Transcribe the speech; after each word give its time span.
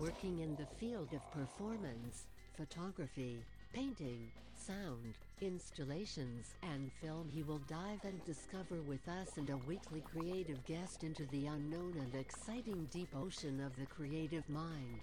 Working 0.00 0.38
in 0.40 0.56
the 0.56 0.66
field 0.78 1.08
of 1.12 1.30
performance, 1.32 2.26
photography, 2.56 3.44
painting, 3.72 4.30
sound, 4.56 5.14
installations, 5.40 6.54
and 6.62 6.90
film, 7.00 7.28
he 7.32 7.42
will 7.42 7.60
dive 7.68 8.00
and 8.04 8.24
discover 8.24 8.82
with 8.86 9.06
us 9.08 9.36
and 9.36 9.50
a 9.50 9.56
weekly 9.58 10.00
creative 10.00 10.64
guest 10.64 11.04
into 11.04 11.26
the 11.26 11.46
unknown 11.46 11.94
and 11.98 12.14
exciting 12.14 12.88
deep 12.92 13.08
ocean 13.14 13.60
of 13.60 13.76
the 13.76 13.86
creative 13.86 14.48
mind. 14.48 15.00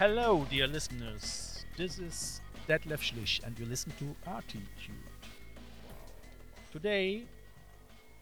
Hello, 0.00 0.46
dear 0.48 0.66
listeners. 0.66 1.66
This 1.76 1.98
is 1.98 2.40
Detlef 2.66 3.02
Schlich, 3.02 3.44
and 3.44 3.58
you 3.58 3.66
listen 3.66 3.92
to 3.98 4.16
Artitude. 4.26 4.94
Today, 6.72 7.24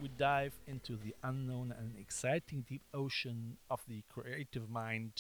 we 0.01 0.09
dive 0.19 0.55
into 0.67 0.97
the 0.97 1.15
unknown 1.23 1.73
and 1.79 1.97
exciting 1.97 2.65
deep 2.69 2.83
ocean 2.93 3.59
of 3.70 3.81
the 3.87 4.03
creative 4.12 4.69
mind 4.69 5.12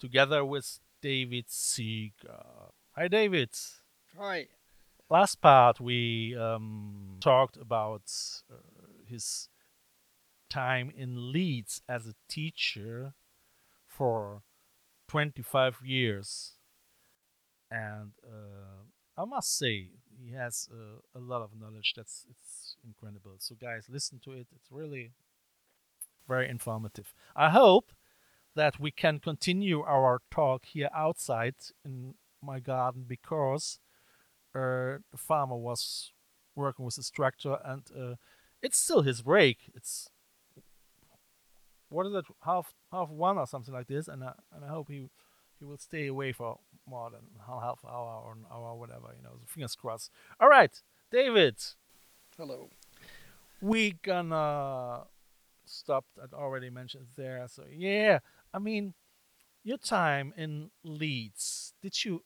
together 0.00 0.44
with 0.44 0.80
David 1.00 1.44
Seeger. 1.46 2.72
Hi, 2.96 3.06
David. 3.06 3.50
Hi. 4.18 4.48
Last 5.08 5.40
part, 5.40 5.78
we 5.78 6.36
um, 6.36 7.18
talked 7.20 7.56
about 7.56 8.10
uh, 8.50 8.56
his 9.06 9.48
time 10.50 10.90
in 10.96 11.30
Leeds 11.30 11.80
as 11.88 12.08
a 12.08 12.16
teacher 12.28 13.14
for 13.86 14.42
25 15.08 15.78
years. 15.84 16.52
And 17.70 18.12
uh, 18.24 19.20
I 19.20 19.24
must 19.24 19.56
say, 19.56 19.88
he 20.22 20.32
has 20.32 20.68
uh, 20.72 21.00
a 21.18 21.20
lot 21.20 21.42
of 21.42 21.50
knowledge. 21.58 21.94
That's 21.96 22.26
it's 22.30 22.76
incredible. 22.84 23.34
So, 23.38 23.54
guys, 23.60 23.86
listen 23.88 24.20
to 24.24 24.32
it. 24.32 24.46
It's 24.54 24.70
really 24.70 25.12
very 26.28 26.48
informative. 26.48 27.14
I 27.34 27.50
hope 27.50 27.92
that 28.54 28.78
we 28.78 28.90
can 28.90 29.18
continue 29.18 29.82
our 29.82 30.20
talk 30.30 30.66
here 30.66 30.88
outside 30.94 31.54
in 31.84 32.14
my 32.42 32.60
garden 32.60 33.04
because 33.06 33.80
uh, 34.54 35.02
the 35.10 35.18
farmer 35.18 35.56
was 35.56 36.12
working 36.54 36.84
with 36.84 36.96
his 36.96 37.10
tractor 37.10 37.58
and 37.64 37.82
uh, 37.98 38.14
it's 38.62 38.78
still 38.78 39.02
his 39.02 39.22
break. 39.22 39.70
It's 39.74 40.08
what 41.94 42.06
is 42.06 42.14
it 42.14 42.24
half 42.44 42.74
half 42.90 43.08
one 43.08 43.38
or 43.38 43.46
something 43.46 43.72
like 43.72 43.86
this, 43.86 44.08
and 44.08 44.24
I, 44.24 44.32
and 44.54 44.64
I 44.64 44.68
hope 44.68 44.88
he 44.88 45.08
he 45.58 45.64
will 45.64 45.78
stay 45.78 46.08
away 46.08 46.32
for 46.32 46.58
more 46.86 47.08
than 47.10 47.20
half 47.46 47.78
hour 47.86 48.22
or 48.24 48.32
an 48.32 48.44
hour, 48.52 48.74
whatever. 48.74 49.14
You 49.16 49.22
know, 49.22 49.36
so 49.38 49.46
fingers 49.46 49.76
crossed. 49.76 50.10
All 50.40 50.48
right, 50.48 50.82
David. 51.10 51.56
Hello. 52.36 52.68
We 53.60 53.92
gonna 54.02 55.04
stop. 55.64 56.04
I 56.20 56.34
already 56.34 56.68
mentioned 56.68 57.06
there. 57.16 57.46
So 57.48 57.62
yeah, 57.70 58.18
I 58.52 58.58
mean, 58.58 58.94
your 59.62 59.78
time 59.78 60.34
in 60.36 60.70
Leeds. 60.82 61.74
Did 61.80 62.04
you 62.04 62.24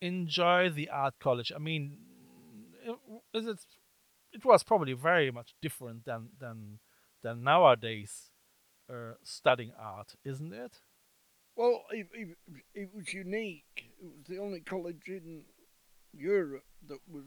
enjoy 0.00 0.68
the 0.70 0.90
art 0.90 1.14
college? 1.20 1.52
I 1.54 1.58
mean, 1.58 1.98
is 3.32 3.46
it? 3.46 3.58
It 4.32 4.44
was 4.44 4.62
probably 4.64 4.92
very 4.94 5.30
much 5.30 5.54
different 5.62 6.04
than 6.04 6.30
than 6.38 6.80
than 7.22 7.44
nowadays 7.44 8.30
uh, 8.90 9.14
studying 9.22 9.72
art, 9.78 10.14
isn't 10.24 10.52
it? 10.52 10.80
Well, 11.56 11.82
it, 11.90 12.06
it, 12.12 12.36
it 12.74 12.88
was 12.94 13.12
unique. 13.12 13.64
It 13.76 14.06
was 14.16 14.26
the 14.28 14.38
only 14.38 14.60
college 14.60 15.08
in 15.08 15.42
Europe 16.12 16.64
that 16.86 17.00
was, 17.10 17.24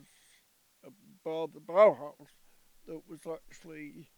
uh, 0.85 0.89
bar 1.23 1.47
the 1.53 1.59
Bauhaus, 1.59 2.27
that 2.87 3.01
was 3.07 3.19
actually 3.27 4.09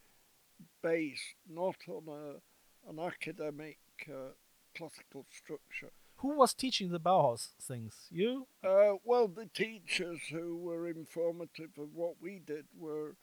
based 0.81 1.35
not 1.49 1.75
on 1.87 2.03
a, 2.07 2.89
an 2.89 2.99
academic 2.99 3.79
uh, 4.07 4.33
classical 4.75 5.25
structure. 5.31 5.91
Who 6.17 6.37
was 6.37 6.53
teaching 6.53 6.91
the 6.91 6.99
Bauhaus 6.99 7.49
things? 7.61 8.07
You? 8.09 8.47
Uh, 8.63 8.93
well, 9.03 9.27
the 9.27 9.49
teachers 9.53 10.19
who 10.31 10.57
were 10.57 10.87
informative 10.87 11.71
of 11.77 11.89
what 11.93 12.15
we 12.21 12.39
did 12.39 12.65
were 12.77 13.15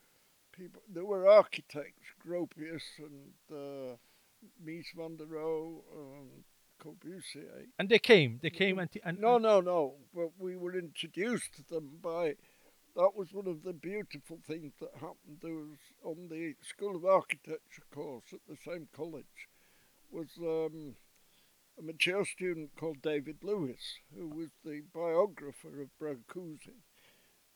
people. 0.53 0.82
There 0.92 1.04
were 1.04 1.28
architects, 1.28 2.09
Gropius 2.26 2.82
and 2.98 3.32
uh, 3.50 3.97
Mies 4.64 4.86
van 4.96 5.16
der 5.16 5.26
Rohe, 5.26 5.82
and 6.18 6.44
Corbusier. 6.82 7.66
And 7.78 7.88
they 7.88 7.98
came. 7.98 8.38
They 8.42 8.50
came 8.50 8.78
and, 8.78 8.90
t- 8.90 9.00
and 9.04 9.18
No, 9.20 9.38
no, 9.38 9.60
no. 9.60 9.94
But 10.14 10.30
we 10.38 10.56
were 10.56 10.76
introduced 10.78 11.54
to 11.56 11.62
them 11.74 11.98
by. 12.02 12.34
That 12.96 13.12
was 13.14 13.32
one 13.32 13.46
of 13.46 13.62
the 13.62 13.72
beautiful 13.72 14.38
things 14.46 14.72
that 14.80 14.90
happened. 14.94 15.38
There 15.42 15.54
was 15.54 15.78
on 16.02 16.28
the 16.28 16.54
School 16.62 16.96
of 16.96 17.04
Architecture 17.04 17.84
course 17.94 18.24
at 18.32 18.40
the 18.48 18.56
same 18.64 18.88
college 18.94 19.48
was 20.10 20.26
um, 20.40 20.96
a 21.78 21.82
mature 21.82 22.24
student 22.24 22.70
called 22.76 23.00
David 23.00 23.36
Lewis, 23.42 23.98
who 24.16 24.26
was 24.28 24.48
the 24.64 24.82
biographer 24.92 25.80
of 25.80 25.88
Brancusi. 26.02 26.82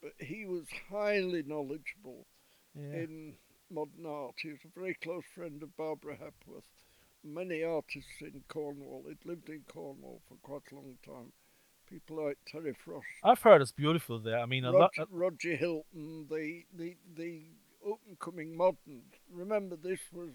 But 0.01 0.13
he 0.19 0.45
was 0.45 0.65
highly 0.89 1.43
knowledgeable 1.43 2.25
Yeah. 2.73 3.03
in 3.03 3.33
modern 3.69 4.05
art. 4.05 4.35
He 4.41 4.49
was 4.51 4.59
a 4.63 4.79
very 4.79 4.93
close 4.93 5.23
friend 5.33 5.61
of 5.63 5.75
Barbara 5.75 6.15
Hepworth. 6.15 6.63
Many 7.25 7.63
artists 7.63 8.21
in 8.21 8.43
Cornwall. 8.47 9.03
He'd 9.07 9.25
lived 9.25 9.49
in 9.49 9.61
Cornwall 9.67 10.21
for 10.27 10.35
quite 10.43 10.71
a 10.71 10.75
long 10.75 10.97
time. 11.03 11.31
People 11.89 12.25
like 12.25 12.37
Terry 12.47 12.73
Frost, 12.73 13.05
I've 13.23 13.41
heard 13.41 13.61
it's 13.61 13.71
beautiful 13.71 14.19
there. 14.19 14.39
I 14.39 14.45
mean, 14.45 14.65
a 14.65 14.71
lot. 14.71 14.91
Roger, 14.97 15.09
Roger 15.11 15.55
Hilton, 15.55 16.25
the 16.29 16.63
the 16.75 16.97
the 17.15 17.41
up 17.87 17.99
and 18.07 18.17
coming 18.19 18.55
modern. 18.57 19.03
Remember, 19.31 19.75
this 19.75 19.99
was 20.11 20.31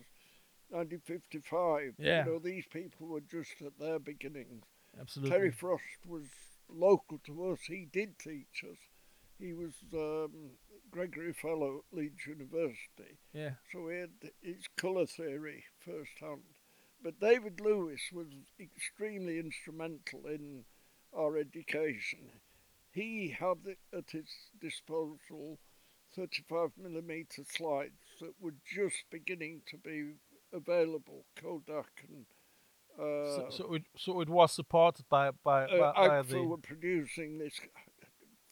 1955. 0.71 1.95
Yeah. 1.99 2.25
You 2.25 2.33
know, 2.33 2.39
these 2.39 2.67
people 2.73 3.09
were 3.09 3.21
just 3.21 3.61
at 3.65 3.79
their 3.79 3.99
beginnings. 3.99 4.65
absolutely. 5.01 5.31
Terry 5.37 5.51
Frost 5.51 6.07
was 6.07 6.27
local 6.69 7.19
to 7.27 7.51
us. 7.51 7.61
He 7.67 7.89
did 7.93 8.19
teach 8.19 8.65
us. 8.71 8.79
He 9.39 9.53
was 9.53 9.73
um, 9.95 10.51
Gregory 10.91 11.33
Fellow 11.33 11.79
at 11.91 11.97
Leeds 11.99 12.27
University. 12.27 13.19
Yeah. 13.33 13.51
So 13.73 13.89
he 13.89 13.99
had 13.99 14.11
his 14.43 14.69
colour 14.77 15.07
theory 15.07 15.65
firsthand. 15.85 16.43
But 17.03 17.21
David 17.21 17.61
Lewis 17.61 18.01
was 18.13 18.27
extremely 18.61 19.39
instrumental 19.39 20.27
in 20.27 20.65
our 21.17 21.39
education. 21.39 22.19
He 22.93 23.35
had 23.39 23.77
at 23.97 24.11
his 24.11 24.29
disposal 24.61 25.59
35 26.15 26.71
millimeter 26.77 27.43
slides 27.49 27.93
that 28.21 28.35
were 28.41 28.55
just 28.67 29.05
beginning 29.11 29.63
to 29.71 29.79
be 29.79 30.15
available, 30.53 31.25
Kodak 31.41 32.05
and 32.09 32.27
uh, 32.99 33.37
so, 33.37 33.47
so 33.51 33.75
it 33.75 33.85
so 33.97 34.21
it 34.21 34.29
was 34.29 34.53
supported 34.53 35.09
by 35.09 35.31
by, 35.45 35.65
uh, 35.65 35.93
by 35.95 36.23
the 36.23 36.43
were 36.43 36.59
producing 36.59 37.39
this 37.39 37.61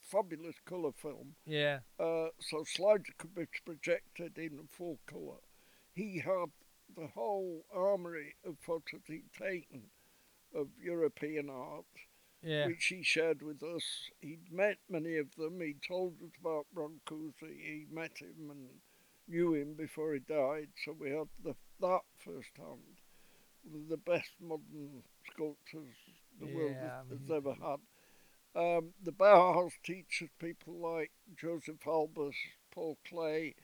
fabulous 0.00 0.56
colour 0.64 0.92
film. 0.92 1.34
yeah 1.44 1.80
Uh, 1.98 2.28
so 2.40 2.64
slides 2.64 3.10
could 3.18 3.34
be 3.34 3.44
projected 3.66 4.38
in 4.38 4.68
full 4.70 4.98
colour. 5.06 5.40
He 5.92 6.20
had 6.20 6.50
the 6.98 7.08
whole 7.08 7.64
armory 7.72 8.34
of 8.44 8.58
photos 8.60 9.02
he'd 9.06 9.32
taken 9.32 9.84
of 10.54 10.68
European 10.82 11.48
art, 11.50 11.84
yeah 12.42 12.66
which 12.66 12.86
he 12.86 13.02
shared 13.02 13.42
with 13.42 13.62
us. 13.62 14.10
He'd 14.20 14.50
met 14.52 14.78
many 14.88 15.16
of 15.16 15.34
them. 15.36 15.60
He 15.60 15.74
told 15.86 16.14
us 16.22 16.32
about 16.40 16.66
Brancusi. 16.74 17.56
He 17.58 17.86
met 17.90 18.18
him 18.18 18.50
and 18.50 18.68
knew 19.28 19.54
him 19.54 19.74
before 19.74 20.14
he 20.14 20.20
died. 20.20 20.68
So 20.84 20.92
we 20.98 21.10
had 21.10 21.28
the, 21.42 21.54
that 21.80 22.02
firsthand. 22.18 23.00
One 23.62 23.82
of 23.82 23.88
the 23.88 23.96
best 23.98 24.30
modern 24.40 25.02
sculptors 25.26 25.94
the 26.40 26.46
world 26.46 26.76
Yeah, 26.80 26.90
has, 26.90 27.06
I 27.10 27.14
has 27.14 27.30
ever 27.36 27.54
had. 27.54 27.80
Um, 28.54 28.94
the 29.02 29.12
Bauhaus 29.12 29.72
teachers, 29.84 30.30
people 30.40 30.74
like 30.74 31.12
Josef 31.36 31.80
Albers, 31.86 32.34
Paul 32.72 32.98
Klee, 33.08 33.54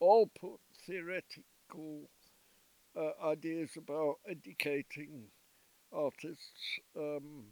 all 0.00 0.26
put 0.38 0.60
theoretical 0.86 2.10
uh, 2.96 3.26
ideas 3.26 3.70
about 3.76 4.16
educating 4.28 5.28
artists. 5.92 6.80
Um, 6.96 7.46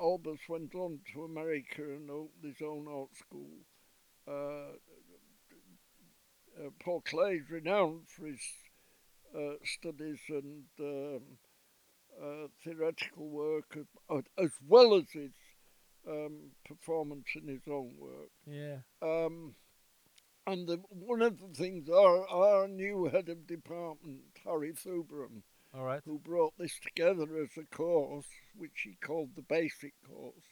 Albers 0.00 0.48
went 0.48 0.74
on 0.74 1.00
to 1.12 1.24
America 1.24 1.82
and 1.82 2.10
opened 2.10 2.44
his 2.44 2.66
own 2.66 2.86
art 2.88 3.14
school. 3.16 3.50
Uh, 4.26 4.76
uh, 6.58 6.70
Paul 6.80 7.02
Klee 7.02 7.40
is 7.40 7.50
renowned 7.50 8.08
for 8.08 8.26
his 8.26 8.40
uh, 9.34 9.54
studies 9.64 10.20
and 10.28 10.64
um, 10.80 11.22
uh, 12.22 12.46
theoretical 12.62 13.28
work 13.28 13.76
as, 13.76 14.22
as 14.38 14.50
well 14.66 14.94
as 14.94 15.10
his 15.12 15.32
um, 16.08 16.50
performance 16.66 17.26
in 17.34 17.48
his 17.48 17.62
own 17.68 17.92
work. 17.98 18.30
Yeah. 18.46 18.78
Um, 19.02 19.54
and 20.46 20.66
the, 20.68 20.78
one 20.88 21.22
of 21.22 21.38
the 21.38 21.54
things 21.54 21.88
our 21.88 22.26
our 22.28 22.68
new 22.68 23.06
head 23.06 23.28
of 23.28 23.46
department, 23.46 24.20
Harry 24.44 24.72
Thubron, 24.72 25.42
All 25.74 25.84
right. 25.84 26.02
who 26.04 26.18
brought 26.18 26.54
this 26.58 26.78
together 26.80 27.26
as 27.42 27.56
a 27.56 27.74
course, 27.74 28.26
which 28.56 28.80
he 28.84 28.96
called 29.04 29.30
the 29.36 29.42
basic 29.42 29.94
course, 30.06 30.44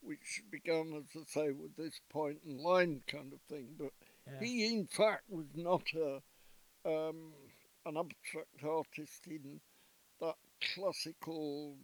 which 0.00 0.42
began, 0.50 0.92
as 0.94 1.20
I 1.20 1.24
say, 1.26 1.50
with 1.50 1.76
this 1.76 2.00
point 2.10 2.38
and 2.46 2.60
line 2.60 3.02
kind 3.08 3.32
of 3.32 3.40
thing. 3.48 3.74
But 3.78 3.92
Yeah. 4.26 4.40
he, 4.40 4.66
in 4.66 4.86
fact, 4.86 5.24
was 5.28 5.46
not 5.54 5.86
a 5.94 6.22
um, 6.84 7.32
an 7.86 7.96
abstract 7.96 8.62
artist 8.62 9.26
in 9.26 9.60
that 10.20 10.36
classical, 10.74 11.76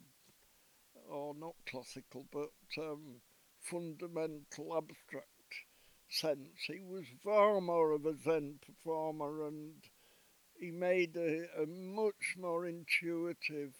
or 1.08 1.34
not 1.34 1.54
classical, 1.66 2.26
but 2.32 2.50
um, 2.78 3.20
fundamental 3.60 4.76
abstract 4.76 5.28
sense. 6.14 6.48
He 6.66 6.80
was 6.80 7.04
far 7.22 7.60
more 7.60 7.92
of 7.92 8.06
a 8.06 8.14
Zen 8.16 8.58
performer, 8.64 9.46
and 9.46 9.74
he 10.58 10.70
made 10.70 11.16
a, 11.16 11.62
a 11.62 11.66
much 11.66 12.36
more 12.38 12.66
intuitive 12.66 13.74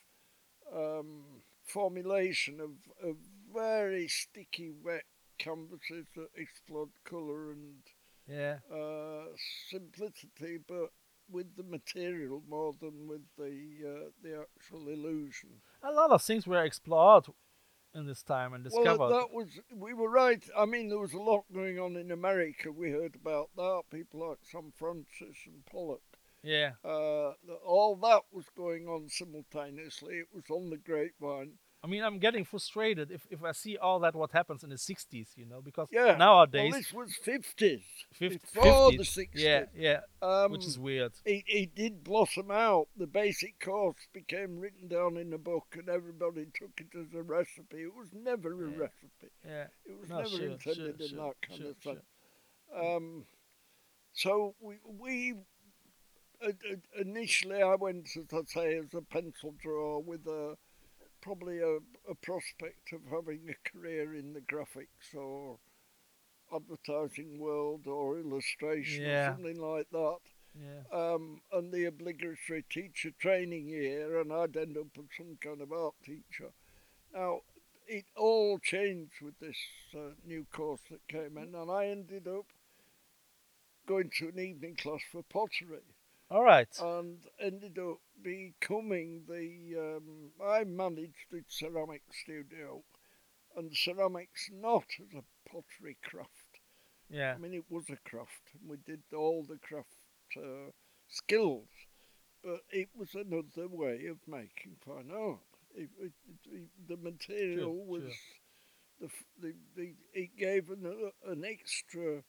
um, 0.74 1.22
formulation 1.64 2.60
of, 2.60 2.70
of 3.02 3.16
very 3.52 4.08
sticky, 4.08 4.70
wet 4.82 5.04
canvases 5.38 6.06
that 6.16 6.28
explored 6.36 6.90
colour 7.04 7.52
and 7.52 7.82
Yeah. 8.28 8.58
uh, 8.72 9.26
simplicity, 9.70 10.58
but 10.66 10.90
with 11.30 11.56
the 11.56 11.62
material 11.62 12.42
more 12.48 12.74
than 12.80 13.08
with 13.08 13.22
the 13.38 13.54
uh, 13.92 14.10
the 14.22 14.44
actual 14.46 14.88
illusion. 14.88 15.48
A 15.82 15.92
lot 15.92 16.10
of 16.10 16.22
things 16.22 16.46
were 16.46 16.64
explored 16.64 17.26
in 17.94 18.06
this 18.06 18.22
time 18.22 18.52
and 18.54 18.64
discovered. 18.64 18.98
Well, 18.98 19.10
that 19.10 19.32
was 19.32 19.48
we 19.74 19.94
were 19.94 20.10
right. 20.10 20.42
I 20.56 20.64
mean, 20.64 20.88
there 20.88 20.98
was 20.98 21.12
a 21.12 21.20
lot 21.20 21.44
going 21.52 21.78
on 21.78 21.96
in 21.96 22.10
America. 22.10 22.72
We 22.72 22.90
heard 22.90 23.14
about 23.14 23.50
that. 23.56 23.82
People 23.90 24.28
like 24.28 24.38
Sam 24.42 24.72
Francis 24.76 25.38
and 25.46 25.64
Pollock. 25.70 26.02
yeah. 26.42 26.72
Uh, 26.84 27.32
all 27.64 27.96
that 28.02 28.22
was 28.32 28.46
going 28.56 28.86
on 28.88 29.08
simultaneously. 29.08 30.16
It 30.16 30.28
was 30.32 30.44
on 30.50 30.70
the 30.70 30.76
grapevine. 30.78 31.52
I 31.84 31.86
mean, 31.86 32.02
I'm 32.02 32.18
getting 32.18 32.46
frustrated 32.46 33.10
if, 33.10 33.26
if 33.30 33.44
I 33.44 33.52
see 33.52 33.76
all 33.76 34.00
that 34.00 34.14
what 34.14 34.32
happens 34.32 34.64
in 34.64 34.70
the 34.70 34.76
60s, 34.76 35.28
you 35.36 35.44
know, 35.44 35.60
because 35.60 35.88
Yeah. 35.92 36.16
nowadays, 36.16 36.70
well, 36.72 36.78
this 36.80 36.92
was 36.94 37.16
fifties. 37.16 37.82
fif- 38.14 38.40
before 38.40 38.90
50s, 38.90 38.96
the 38.96 39.04
60s. 39.04 39.28
yeah, 39.34 39.64
yeah, 39.76 40.00
Um, 40.22 40.52
which 40.52 40.66
is 40.66 40.78
weird. 40.78 41.12
it, 41.26 41.44
it 41.46 41.74
did 41.74 42.02
blossom 42.02 42.50
out. 42.50 42.88
The 42.96 43.06
basic 43.06 43.60
course 43.60 43.98
became 44.14 44.58
written 44.58 44.88
down 44.88 45.18
in 45.18 45.34
a 45.34 45.38
book, 45.38 45.66
and 45.78 45.90
everybody 45.90 46.46
took 46.54 46.70
it 46.80 46.98
as 46.98 47.12
a 47.14 47.22
recipe. 47.22 47.82
It 47.82 47.94
was 47.94 48.08
never 48.14 48.52
a 48.64 48.70
Yeah. 48.70 48.78
recipe. 48.78 49.30
Yeah, 49.44 49.66
It 49.84 49.98
was 50.00 50.08
No, 50.08 50.16
never 50.16 50.28
sure, 50.30 50.46
intended 50.46 50.76
sure, 50.76 50.88
in 50.88 50.96
sure, 51.08 51.34
that 51.34 51.48
kind 51.48 51.64
of 51.66 51.76
sure. 51.82 52.02
Um, 52.96 53.26
so 54.14 54.54
we, 54.58 54.76
we 54.86 55.34
uh, 56.42 56.48
uh, 56.48 56.76
initially 56.98 57.62
I 57.62 57.74
went, 57.74 58.08
as 58.16 58.32
I 58.32 58.40
say, 58.46 58.78
as 58.78 58.94
a 58.94 59.02
pencil 59.02 59.54
drawer 59.62 60.02
with 60.02 60.26
a 60.26 60.56
probably 61.24 61.58
a, 61.60 61.78
a 62.10 62.14
prospect 62.22 62.92
of 62.92 63.00
having 63.10 63.40
a 63.48 63.68
career 63.70 64.14
in 64.14 64.32
the 64.34 64.40
graphics 64.40 65.14
or 65.16 65.58
advertising 66.54 67.38
world 67.38 67.86
or 67.86 68.18
illustration 68.18 69.02
Yeah. 69.04 69.30
or 69.30 69.32
something 69.34 69.60
like 69.60 69.88
that 69.90 70.18
yeah, 70.56 70.82
um, 70.96 71.40
and 71.52 71.72
the 71.72 71.86
obligatory 71.86 72.64
teacher 72.70 73.10
training 73.18 73.66
year, 73.68 74.20
and 74.20 74.32
I'd 74.32 74.56
end 74.56 74.76
up 74.76 74.86
as 74.96 75.04
some 75.16 75.36
kind 75.42 75.60
of 75.60 75.72
art 75.72 75.94
teacher. 76.04 76.52
Now, 77.12 77.40
it 77.88 78.04
all 78.16 78.60
changed 78.60 79.14
with 79.20 79.34
this 79.40 79.56
uh, 79.96 80.10
new 80.24 80.46
course 80.52 80.80
that 80.92 81.08
came 81.08 81.38
in, 81.38 81.56
and 81.56 81.70
I 81.70 81.86
ended 81.86 82.28
up 82.28 82.46
going 83.88 84.10
to 84.18 84.28
an 84.28 84.38
evening 84.38 84.76
class 84.76 85.00
for 85.10 85.22
pottery 85.24 85.80
all 86.30 86.44
right. 86.44 86.68
and 86.80 87.18
ended 87.40 87.76
up 87.78 87.98
becoming 88.22 89.24
the. 89.28 89.96
Um, 89.96 90.32
I 90.44 90.64
managed 90.64 91.30
the 91.30 91.42
ceramic 91.48 92.02
studio, 92.12 92.84
and 93.56 93.74
ceramics 93.76 94.50
not 94.52 94.86
as 95.00 95.14
a 95.14 95.24
pottery 95.50 95.98
craft. 96.02 96.60
yeah, 97.08 97.36
I 97.36 97.38
mean, 97.38 97.54
it 97.54 97.64
was 97.70 97.90
a 97.90 97.96
craft, 98.08 98.52
and 98.54 98.68
we 98.70 98.76
did 98.78 99.02
all 99.14 99.44
the 99.44 99.58
craft 99.58 99.88
uh, 100.36 100.70
skills, 101.08 101.68
but 102.42 102.60
it 102.70 102.88
was 102.96 103.14
another 103.14 103.68
way 103.68 104.06
of 104.06 104.18
making 104.26 104.76
fine 104.84 105.10
art. 105.10 105.40
It, 105.74 105.90
it, 106.00 106.12
it, 106.52 106.68
the 106.88 106.96
material 106.96 107.74
Sure, 107.74 107.74
was 107.86 108.02
sure. 108.02 108.18
the, 109.00 109.08
the 109.40 109.54
the 109.76 109.94
it 110.12 110.36
gave 110.36 110.70
an 110.70 111.10
an 111.26 111.44
extra 111.44 112.22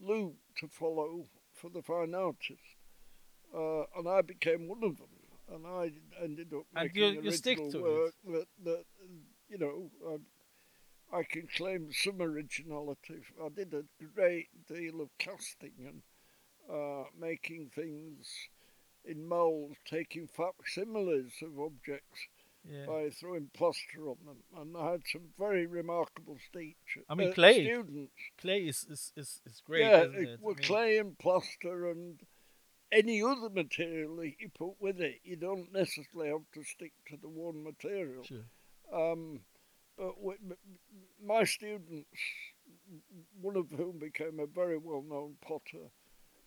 loop 0.00 0.36
to 0.58 0.68
follow 0.68 1.26
for 1.54 1.70
the 1.70 1.82
fine 1.82 2.14
artist, 2.14 2.77
uh, 3.54 3.84
and 3.96 4.08
I 4.08 4.22
became 4.22 4.68
one 4.68 4.82
of 4.84 4.96
them. 4.98 5.08
And 5.50 5.66
I 5.66 5.92
ended 6.22 6.52
up 6.52 6.66
And 6.76 6.84
making 6.84 7.02
you- 7.02 7.08
original 7.08 7.24
you 7.24 7.32
stick 7.32 7.58
to 7.58 7.78
it. 7.78 7.82
work 7.82 8.14
that 8.26 8.46
that 8.64 8.84
you 9.48 9.58
know. 9.58 9.90
I, 10.06 10.16
I 11.10 11.22
can 11.22 11.48
claim 11.56 11.88
some 11.90 12.20
originality. 12.20 13.22
I 13.42 13.48
did 13.48 13.72
a 13.72 13.84
great 14.14 14.48
deal 14.66 15.00
of 15.00 15.08
casting 15.18 15.72
and 15.78 16.02
uh, 16.70 17.04
making 17.18 17.70
things 17.74 18.28
in 19.06 19.26
moulds, 19.26 19.76
taking 19.88 20.26
facsimiles 20.28 21.32
of 21.42 21.58
objects 21.58 22.28
yeah. 22.70 22.84
by 22.86 23.08
throwing 23.08 23.48
plaster 23.54 24.06
on 24.06 24.16
them. 24.26 24.36
And 24.54 24.76
I 24.76 24.92
had 24.92 25.02
some 25.10 25.28
very 25.38 25.66
remarkable 25.66 26.36
teachers. 26.52 27.06
I 27.08 27.14
mean, 27.14 27.30
uh, 27.30 27.32
clay. 27.32 27.64
students. 27.64 28.12
Clay 28.38 28.60
is, 28.68 28.86
is, 28.90 29.12
is, 29.16 29.40
is 29.46 29.62
great, 29.64 29.86
yeah, 29.86 30.02
isn't 30.02 30.14
it? 30.14 30.40
I 30.42 30.46
mean, 30.46 30.56
clay 30.56 30.98
and 30.98 31.18
plaster 31.18 31.88
and 31.88 32.20
any 32.92 33.22
other 33.22 33.48
material 33.50 34.16
that 34.16 34.32
you 34.40 34.48
put 34.56 34.74
with 34.80 35.00
it. 35.00 35.20
You 35.24 35.36
don't 35.36 35.72
necessarily 35.72 36.30
have 36.30 36.44
to 36.54 36.62
stick 36.64 36.92
to 37.10 37.16
the 37.20 37.28
one 37.28 37.62
material. 37.64 38.24
Sure. 38.24 38.44
Um, 38.92 39.40
but 39.96 40.14
w- 40.16 40.38
m- 40.44 40.52
m- 40.66 41.26
my 41.26 41.44
students, 41.44 42.08
one 43.40 43.56
of 43.56 43.70
whom 43.70 43.98
became 43.98 44.40
a 44.40 44.46
very 44.46 44.78
well 44.78 45.02
known 45.02 45.34
potter, 45.42 45.90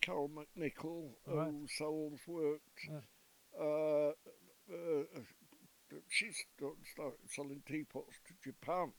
Carol 0.00 0.30
McNicoll, 0.30 1.10
Right. 1.26 1.48
who 1.50 1.66
sells 1.68 2.18
work. 2.26 2.60
Yeah. 2.88 3.00
Uh, 3.60 4.12
uh, 4.72 5.20
she's 6.08 6.42
started 6.92 7.18
selling 7.28 7.62
teapots 7.66 8.16
to 8.26 8.34
Japan. 8.50 8.92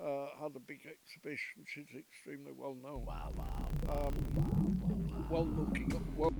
Uh, 0.00 0.26
had 0.40 0.54
a 0.54 0.60
big 0.60 0.80
exhibition. 0.86 1.64
She's 1.66 1.88
extremely 1.98 2.52
well 2.52 2.74
known. 2.74 3.04
Wow, 3.04 3.32
wow. 3.36 4.06
Um, 4.08 4.59
well 5.30 5.46
looking. 5.46 5.92
Well, 6.16 6.32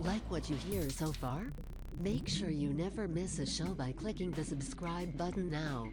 Like 0.00 0.22
what 0.30 0.50
you 0.50 0.56
hear 0.56 0.88
so 0.90 1.12
far? 1.12 1.44
Make 2.00 2.28
sure 2.28 2.50
you 2.50 2.70
never 2.70 3.06
miss 3.06 3.38
a 3.38 3.46
show 3.46 3.66
by 3.66 3.92
clicking 3.92 4.32
the 4.32 4.44
subscribe 4.44 5.16
button 5.16 5.50
now. 5.50 5.88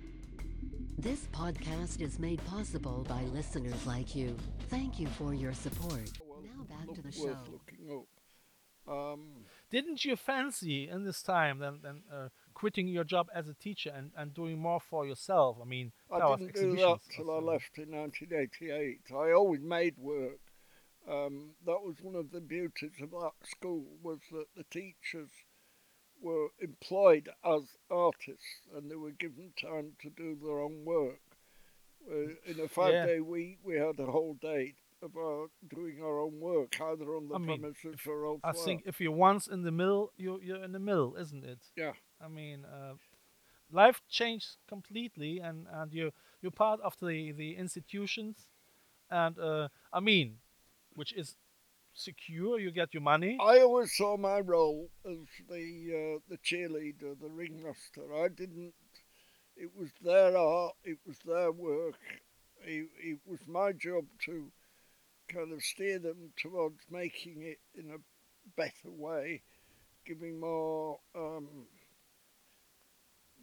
This 0.97 1.27
podcast 1.31 2.01
is 2.01 2.19
made 2.19 2.43
possible 2.45 3.05
by 3.07 3.21
listeners 3.25 3.85
like 3.85 4.15
you. 4.15 4.35
Thank 4.69 4.99
you 4.99 5.07
for 5.07 5.33
your 5.33 5.53
support. 5.53 6.11
well 6.27 6.41
Now 6.43 6.63
back 6.63 6.93
to 6.95 7.01
the 7.01 7.11
show. 7.11 7.37
looking 7.51 7.89
up. 7.91 8.05
Um, 8.91 9.45
Didn't 9.69 10.03
you 10.03 10.15
fancy 10.15 10.89
in 10.89 11.03
this 11.05 11.21
time 11.21 11.59
then, 11.59 11.79
then 11.83 12.01
uh, 12.11 12.29
quitting 12.59 12.89
your 12.89 13.05
job 13.05 13.27
as 13.33 13.47
a 13.47 13.53
teacher 13.53 13.91
and, 13.95 14.11
and 14.17 14.33
doing 14.33 14.59
more 14.59 14.81
for 14.81 15.05
yourself? 15.05 15.57
I 15.61 15.65
mean, 15.65 15.93
I 16.11 16.35
didn't 16.35 16.53
do 16.53 16.75
that 16.75 16.99
till 17.15 17.31
I 17.31 17.39
left 17.39 17.77
in 17.77 17.91
1988. 17.91 18.99
I 19.11 19.31
always 19.31 19.61
made 19.61 19.95
work. 19.97 20.39
Um, 21.09 21.51
that 21.65 21.81
was 21.81 21.95
one 22.01 22.15
of 22.15 22.31
the 22.31 22.41
beauties 22.41 22.91
of 23.01 23.11
that 23.11 23.31
school 23.45 23.85
was 24.03 24.19
that 24.31 24.47
the 24.55 24.65
teachers 24.69 25.29
were 26.21 26.49
employed 26.59 27.29
as 27.45 27.61
artists 27.89 28.67
and 28.75 28.91
they 28.91 28.95
were 28.95 29.11
given 29.11 29.53
time 29.59 29.93
to 30.01 30.09
do 30.09 30.37
their 30.43 30.59
own 30.59 30.83
work. 30.83 31.21
Uh, 32.11 32.33
in 32.45 32.59
a 32.59 32.67
five-day 32.67 33.21
week, 33.21 33.59
we 33.63 33.75
had 33.75 33.99
a 33.99 34.05
whole 34.05 34.35
day 34.41 34.75
about 35.01 35.49
doing 35.73 36.01
our 36.03 36.19
own 36.19 36.39
work, 36.39 36.75
either 36.81 37.15
on 37.15 37.29
the 37.29 37.35
I 37.35 37.37
mean, 37.37 37.61
premises 37.61 38.01
or 38.05 38.25
elsewhere. 38.25 38.39
I 38.43 38.51
think 38.51 38.83
if 38.85 38.99
you're 38.99 39.11
once 39.11 39.47
in 39.47 39.63
the 39.63 39.71
mill, 39.71 40.11
you're, 40.17 40.41
you're 40.43 40.63
in 40.63 40.73
the 40.73 40.79
mill, 40.79 41.15
isn't 41.17 41.45
it? 41.45 41.59
Yeah. 41.77 41.93
I 42.23 42.27
mean, 42.27 42.65
uh, 42.65 42.93
life 43.71 44.01
changed 44.09 44.57
completely, 44.67 45.39
and, 45.39 45.67
and 45.71 45.93
you 45.93 46.11
you're 46.41 46.51
part 46.51 46.79
of 46.81 46.95
the, 47.01 47.31
the 47.31 47.55
institutions, 47.57 48.47
and 49.09 49.37
uh, 49.37 49.67
I 49.91 49.99
mean, 49.99 50.37
which 50.95 51.13
is 51.13 51.35
secure. 51.93 52.59
You 52.59 52.71
get 52.71 52.93
your 52.93 53.03
money. 53.03 53.37
I 53.41 53.59
always 53.59 53.95
saw 53.95 54.17
my 54.17 54.39
role 54.39 54.89
as 55.05 55.17
the 55.49 56.15
uh, 56.17 56.19
the 56.29 56.37
cheerleader, 56.37 57.19
the 57.19 57.29
ringmaster. 57.29 58.13
I 58.15 58.29
didn't. 58.29 58.73
It 59.55 59.71
was 59.77 59.89
their 60.01 60.37
art. 60.37 60.75
It 60.83 60.97
was 61.05 61.17
their 61.25 61.51
work. 61.51 61.95
It, 62.63 62.87
it 63.01 63.19
was 63.25 63.39
my 63.47 63.71
job 63.73 64.05
to 64.25 64.51
kind 65.27 65.53
of 65.53 65.61
steer 65.61 65.99
them 65.99 66.31
towards 66.37 66.79
making 66.89 67.41
it 67.41 67.59
in 67.75 67.91
a 67.91 67.97
better 68.55 68.89
way, 68.89 69.41
giving 70.05 70.39
more 70.39 70.99
um, 71.15 71.67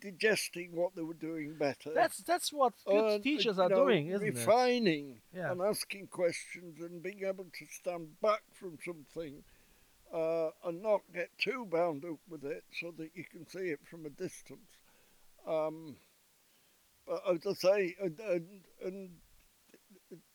digesting 0.00 0.74
what 0.74 0.94
they 0.94 1.02
were 1.02 1.14
doing 1.14 1.56
better. 1.58 1.92
That's 1.94 2.18
that's 2.18 2.52
what 2.52 2.74
good 2.86 3.14
and, 3.14 3.22
teachers 3.22 3.58
are 3.58 3.68
know, 3.68 3.84
doing, 3.84 4.08
isn't 4.08 4.26
it? 4.26 4.34
refining 4.34 5.20
Yeah. 5.34 5.52
and 5.52 5.60
asking 5.60 6.08
questions 6.08 6.80
and 6.80 7.02
being 7.02 7.24
able 7.24 7.44
to 7.44 7.66
stand 7.70 8.20
back 8.20 8.42
from 8.52 8.78
something 8.84 9.42
uh, 10.12 10.50
and 10.64 10.82
not 10.82 11.02
get 11.14 11.30
too 11.38 11.66
bound 11.70 12.04
up 12.04 12.18
with 12.28 12.44
it 12.44 12.64
so 12.80 12.92
that 12.98 13.10
you 13.14 13.24
can 13.24 13.46
see 13.48 13.70
it 13.70 13.80
from 13.90 14.06
a 14.06 14.10
distance. 14.10 14.78
Um, 15.46 15.96
but 17.06 17.22
as 17.30 17.46
I 17.46 17.52
say, 17.52 17.96
and, 18.00 18.18
and, 18.18 18.46
and 18.84 19.10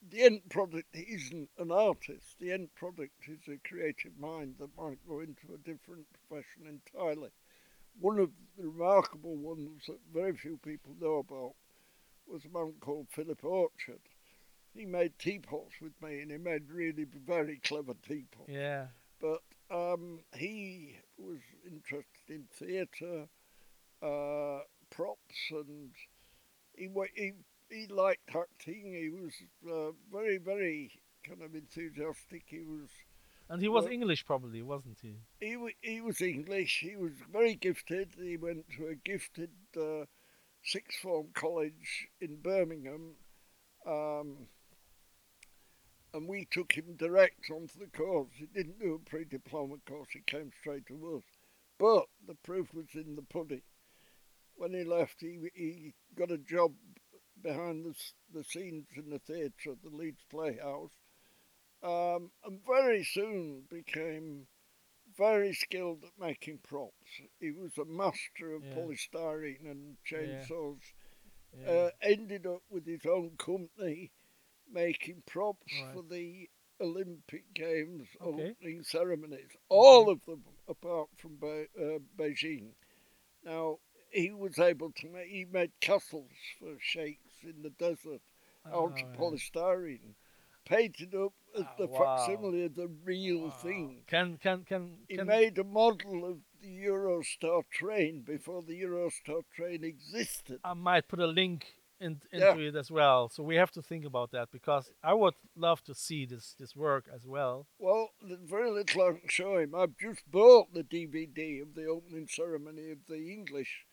the 0.10 0.24
end 0.24 0.42
product 0.50 0.96
isn't 0.96 1.50
an 1.58 1.72
artist. 1.72 2.38
The 2.40 2.52
end 2.52 2.70
product 2.76 3.28
is 3.28 3.48
a 3.48 3.68
creative 3.68 4.18
mind 4.20 4.56
that 4.60 4.70
might 4.78 5.00
go 5.08 5.20
into 5.20 5.54
a 5.54 5.58
different 5.58 6.06
profession 6.14 6.68
entirely. 6.68 7.30
One 8.00 8.20
of 8.20 8.30
the 8.58 8.68
remarkable 8.68 9.36
ones 9.36 9.84
that 9.88 10.00
very 10.14 10.36
few 10.36 10.58
people 10.58 10.96
know 11.00 11.18
about 11.18 11.54
was 12.28 12.46
a 12.46 12.58
man 12.58 12.74
called 12.80 13.08
Philip 13.10 13.44
Orchard. 13.44 14.02
He 14.74 14.86
made 14.86 15.20
teapots 15.20 15.74
with 15.82 15.94
me, 16.02 16.22
and 16.22 16.32
he 16.32 16.38
made 16.38 16.70
really 16.72 17.06
very 17.28 17.60
clever 17.64 17.94
teapots. 18.08 18.48
Yeah. 18.48 18.88
But 19.20 19.42
um, 19.70 20.20
he 20.36 20.96
was 21.18 21.40
interested 21.66 22.06
in 22.30 22.46
theatre, 22.54 23.28
uh, 24.02 24.60
props, 24.90 25.52
and 25.52 25.92
he 26.76 26.90
he 27.16 27.34
he 27.70 27.88
liked 27.88 28.30
acting. 28.30 28.94
He 28.94 29.10
was 29.10 29.34
uh, 29.70 29.92
very 30.12 30.38
very 30.38 30.92
kind 31.28 31.42
of 31.42 31.54
enthusiastic. 31.54 32.44
He 32.48 32.62
was 32.62 32.90
And 33.52 33.62
he 33.62 33.68
was 33.68 33.84
Well- 33.84 33.94
English, 33.94 34.26
probably, 34.26 34.62
wasn't 34.62 35.00
he? 35.02 35.18
he 35.42 35.58
wa- 35.58 35.70
he 35.82 36.00
was 36.00 36.22
English. 36.22 36.80
He 36.80 36.96
was 36.96 37.12
very 37.30 37.56
gifted. 37.56 38.16
He 38.16 38.38
went 38.38 38.66
to 38.78 38.88
a 38.88 38.96
gifted 38.96 39.52
uh, 39.76 40.06
sixth 40.64 41.00
form 41.02 41.28
college 41.34 42.08
in 42.22 42.38
Birmingham, 42.42 43.18
um, 43.86 44.48
and 46.14 46.30
we 46.30 46.46
took 46.46 46.72
him 46.72 46.96
direct 46.96 47.50
onto 47.52 47.78
the 47.78 47.88
course. 47.88 48.30
He 48.38 48.46
didn't 48.46 48.80
do 48.80 48.94
a 48.96 49.00
pre-diploma 49.10 49.78
course. 49.86 50.10
He 50.14 50.22
came 50.22 50.52
straight 50.60 50.86
to 50.88 51.18
us. 51.18 51.24
But 51.78 52.06
the 52.26 52.36
proof 52.36 52.74
was 52.74 52.88
in 52.96 53.16
the 53.18 53.22
pudding. 53.22 53.64
When 54.56 54.74
he 54.74 54.84
left, 54.86 55.20
he 55.20 55.50
he 55.56 55.94
got 56.16 56.32
a 56.32 56.38
job 56.38 56.74
behind 57.42 57.84
the 57.86 57.96
the 58.34 58.44
scenes 58.46 58.88
in 58.96 59.10
the 59.10 59.20
theatre 59.20 59.72
at 59.72 59.82
the 59.84 59.90
Leeds 59.90 60.24
Playhouse, 60.30 60.92
um, 61.84 62.32
and 62.46 62.60
very 62.66 63.04
soon 63.04 63.64
became 63.70 64.48
very 65.18 65.54
skilled 65.54 66.04
at 66.04 66.12
making 66.20 66.60
props. 66.60 67.22
He 67.40 67.52
was 67.52 67.78
a 67.78 67.86
master 67.86 68.54
of 68.54 68.64
Yeah. 68.64 68.76
polystyrene 68.76 69.70
and 69.70 69.98
chainsaws. 70.06 70.80
Yeah. 71.60 71.70
Uh, 71.70 71.92
ended 72.02 72.46
up 72.48 72.64
with 72.70 72.86
his 72.86 73.06
own 73.06 73.36
company 73.38 74.12
making 74.72 75.24
props 75.26 75.74
Right. 75.82 75.94
for 75.94 76.04
the 76.04 76.50
Olympic 76.80 77.54
Games 77.54 78.08
Okay. 78.22 78.52
opening 78.52 78.84
ceremonies. 78.84 79.52
All 79.70 80.10
of 80.10 80.24
them, 80.26 80.46
apart 80.68 81.10
from 81.18 81.36
Be- 81.36 81.68
uh, 81.78 82.00
Beijing. 82.16 82.74
Now 83.44 83.80
he 84.12 84.32
was 84.32 84.58
able 84.60 84.92
to 84.94 85.10
make. 85.10 85.28
He 85.30 85.46
made 85.46 85.78
castles 85.82 86.32
for 86.58 86.78
sheikhs 86.80 87.44
in 87.44 87.62
the 87.64 87.70
desert 87.72 88.22
out 88.66 88.74
Oh, 88.74 88.88
of 88.88 88.98
yeah. 88.98 89.14
polystyrene, 89.18 90.16
painted 90.66 91.14
up 91.16 91.34
as 91.56 91.66
Ah, 91.66 91.76
the 91.78 91.88
wow. 91.88 92.16
facsimile 92.18 92.66
of 92.66 92.76
the 92.76 92.88
real 93.04 93.44
Wow. 93.44 93.50
thing. 93.62 94.04
Can 94.08 94.38
can 94.38 94.64
can 94.66 94.98
He 95.08 95.16
can 95.18 95.28
made 95.28 95.58
a 95.60 95.64
model 95.64 96.26
of 96.26 96.40
the 96.62 96.68
Eurostar 96.86 97.64
train 97.70 98.22
before 98.22 98.62
the 98.64 98.82
Eurostar 98.82 99.44
train 99.56 99.84
existed. 99.84 100.60
I 100.64 100.74
might 100.74 101.08
put 101.08 101.20
a 101.20 101.28
link 101.28 101.66
in, 102.00 102.22
into 102.32 102.60
Yeah. 102.60 102.68
it 102.70 102.76
as 102.76 102.90
well. 102.92 103.30
So 103.30 103.44
we 103.44 103.56
have 103.56 103.72
to 103.72 103.82
think 103.82 104.06
about 104.06 104.32
that 104.32 104.50
because 104.52 104.92
I 105.04 105.14
would 105.14 105.36
love 105.56 105.84
to 105.84 105.94
see 105.96 106.26
this 106.26 106.54
this 106.60 106.76
work 106.76 107.08
as 107.14 107.26
well. 107.26 107.68
Well, 107.80 108.10
there's 108.22 108.40
very 108.50 108.70
little 108.72 109.02
I 109.02 109.12
can 109.20 109.30
show 109.30 109.58
him. 109.58 109.74
I've 109.76 109.98
just 109.98 110.22
bought 110.30 110.74
the 110.74 110.84
DVD 110.84 111.62
of 111.62 111.74
the 111.76 111.86
opening 111.88 112.28
ceremony 112.28 112.92
of 112.92 113.00
the 113.08 113.32
English 113.32 113.86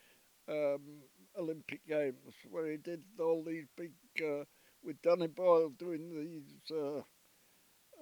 um, 0.48 1.02
Olympic 1.36 1.86
Games, 1.86 2.34
where 2.50 2.70
he 2.70 2.76
did 2.76 3.02
all 3.18 3.42
these 3.44 3.66
big, 3.76 3.92
uh, 4.22 4.44
with 4.82 5.00
Danny 5.02 5.26
Boyle 5.28 5.70
doing 5.70 6.10
these, 6.10 6.76
uh, 6.76 7.02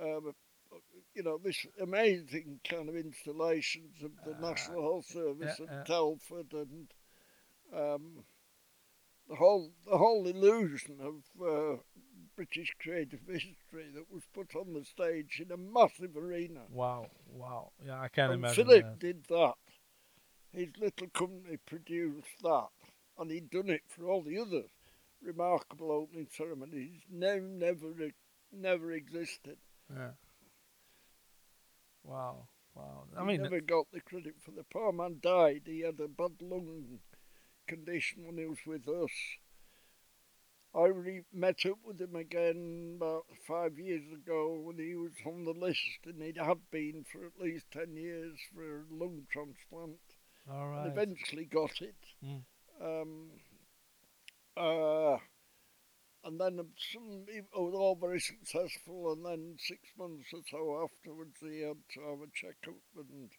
um, 0.01 0.33
you 1.15 1.23
know, 1.23 1.39
this 1.43 1.67
amazing 1.81 2.61
kind 2.69 2.89
of 2.89 2.97
installations 2.97 4.03
of 4.03 4.11
the 4.25 4.35
Ah, 4.43 4.51
National 4.51 4.83
Health 4.83 5.07
Service 5.07 5.59
yeah, 5.59 5.67
and 5.67 5.71
yeah. 5.71 5.85
Telford 5.85 6.53
and 6.53 6.93
um, 7.75 8.25
the 9.29 9.37
whole 9.37 9.73
the 9.91 9.97
whole 9.99 10.27
illusion 10.27 10.99
of 11.01 11.23
uh, 11.43 11.77
British 12.37 12.75
creative 12.81 13.21
history 13.27 13.91
that 13.95 14.11
was 14.13 14.23
put 14.35 14.55
on 14.55 14.73
the 14.75 14.85
stage 14.85 15.41
in 15.45 15.51
a 15.53 15.57
massive 15.57 16.17
arena. 16.17 16.61
Wow, 16.71 17.07
wow. 17.33 17.73
Yeah, 17.85 18.01
I 18.01 18.09
can 18.09 18.27
and 18.31 18.35
imagine 18.35 18.67
Philip 18.67 18.85
that. 18.85 18.99
did 18.99 19.25
that. 19.29 19.55
His 20.53 20.69
little 20.79 21.09
company 21.09 21.59
produced 21.67 22.43
that, 22.43 22.69
and 23.19 23.31
he'd 23.31 23.51
done 23.51 23.71
it 23.71 23.83
for 23.89 24.09
all 24.09 24.23
the 24.23 24.39
other 24.39 24.63
remarkable 25.23 25.91
opening 25.91 26.29
ceremonies. 26.31 27.01
Never, 27.11 27.41
never, 27.41 28.11
never 28.53 28.93
existed. 28.93 29.57
Yeah. 29.95 30.11
Wow, 32.05 32.47
wow. 32.75 33.05
I 33.17 33.21
he 33.21 33.27
mean, 33.27 33.43
never 33.43 33.61
got 33.61 33.87
the 33.93 34.01
credit 34.01 34.35
for 34.45 34.53
the 34.53 34.65
poor 34.65 34.93
man. 34.93 35.19
Died. 35.21 35.63
He 35.67 35.81
had 35.81 36.01
a 36.01 36.09
bad 36.09 36.41
lung 36.41 37.01
condition 37.67 38.27
when 38.27 38.39
he 38.39 38.47
was 38.47 38.59
with 38.67 38.89
us. 38.89 39.11
I 40.75 40.87
re- 40.89 41.25
met 41.33 41.65
up 41.65 41.79
with 41.85 42.01
him 42.01 42.15
again 42.17 42.97
about 42.99 43.25
five 43.47 43.79
years 43.79 44.05
ago 44.13 44.61
when 44.63 44.79
he 44.79 44.95
was 44.95 45.13
on 45.25 45.45
the 45.45 45.53
list, 45.53 46.01
and 46.05 46.21
he 46.23 46.35
had 46.39 46.71
been 46.71 47.05
for 47.11 47.25
at 47.25 47.41
least 47.41 47.71
ten 47.71 47.97
years 47.97 48.39
for 48.55 48.81
a 48.81 48.85
lung 48.91 49.27
transplant. 49.31 49.99
all 50.51 50.75
and 50.79 50.93
eventually 50.93 51.47
got 51.47 51.81
it. 51.81 51.97
Mm. 52.23 52.43
Um, 52.81 53.31
uh, 54.57 55.19
and 56.27 56.41
then 56.41 56.59
some, 56.93 57.25
it 57.29 57.47
was 57.55 57.75
all 57.75 57.95
very 57.95 58.21
successful. 58.21 59.13
And 59.13 59.25
then 59.25 59.57
six 59.59 59.81
months 59.99 60.27
or 60.35 60.41
so 60.51 60.83
afterwards, 60.85 61.37
he 61.41 61.61
had 61.63 61.79
to 61.95 62.01
have 62.11 62.21
a 62.21 62.31
checkup 62.35 62.81
and 62.99 63.31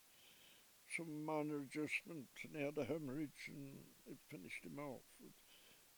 some 0.96 1.25
minor 1.25 1.58
adjustment, 1.62 2.27
and 2.44 2.56
he 2.56 2.63
had 2.63 2.77
a 2.77 2.86
hemorrhage, 2.86 3.50
and 3.50 3.75
it 4.08 4.17
finished 4.32 4.63
him 4.63 4.79
off. 4.79 5.01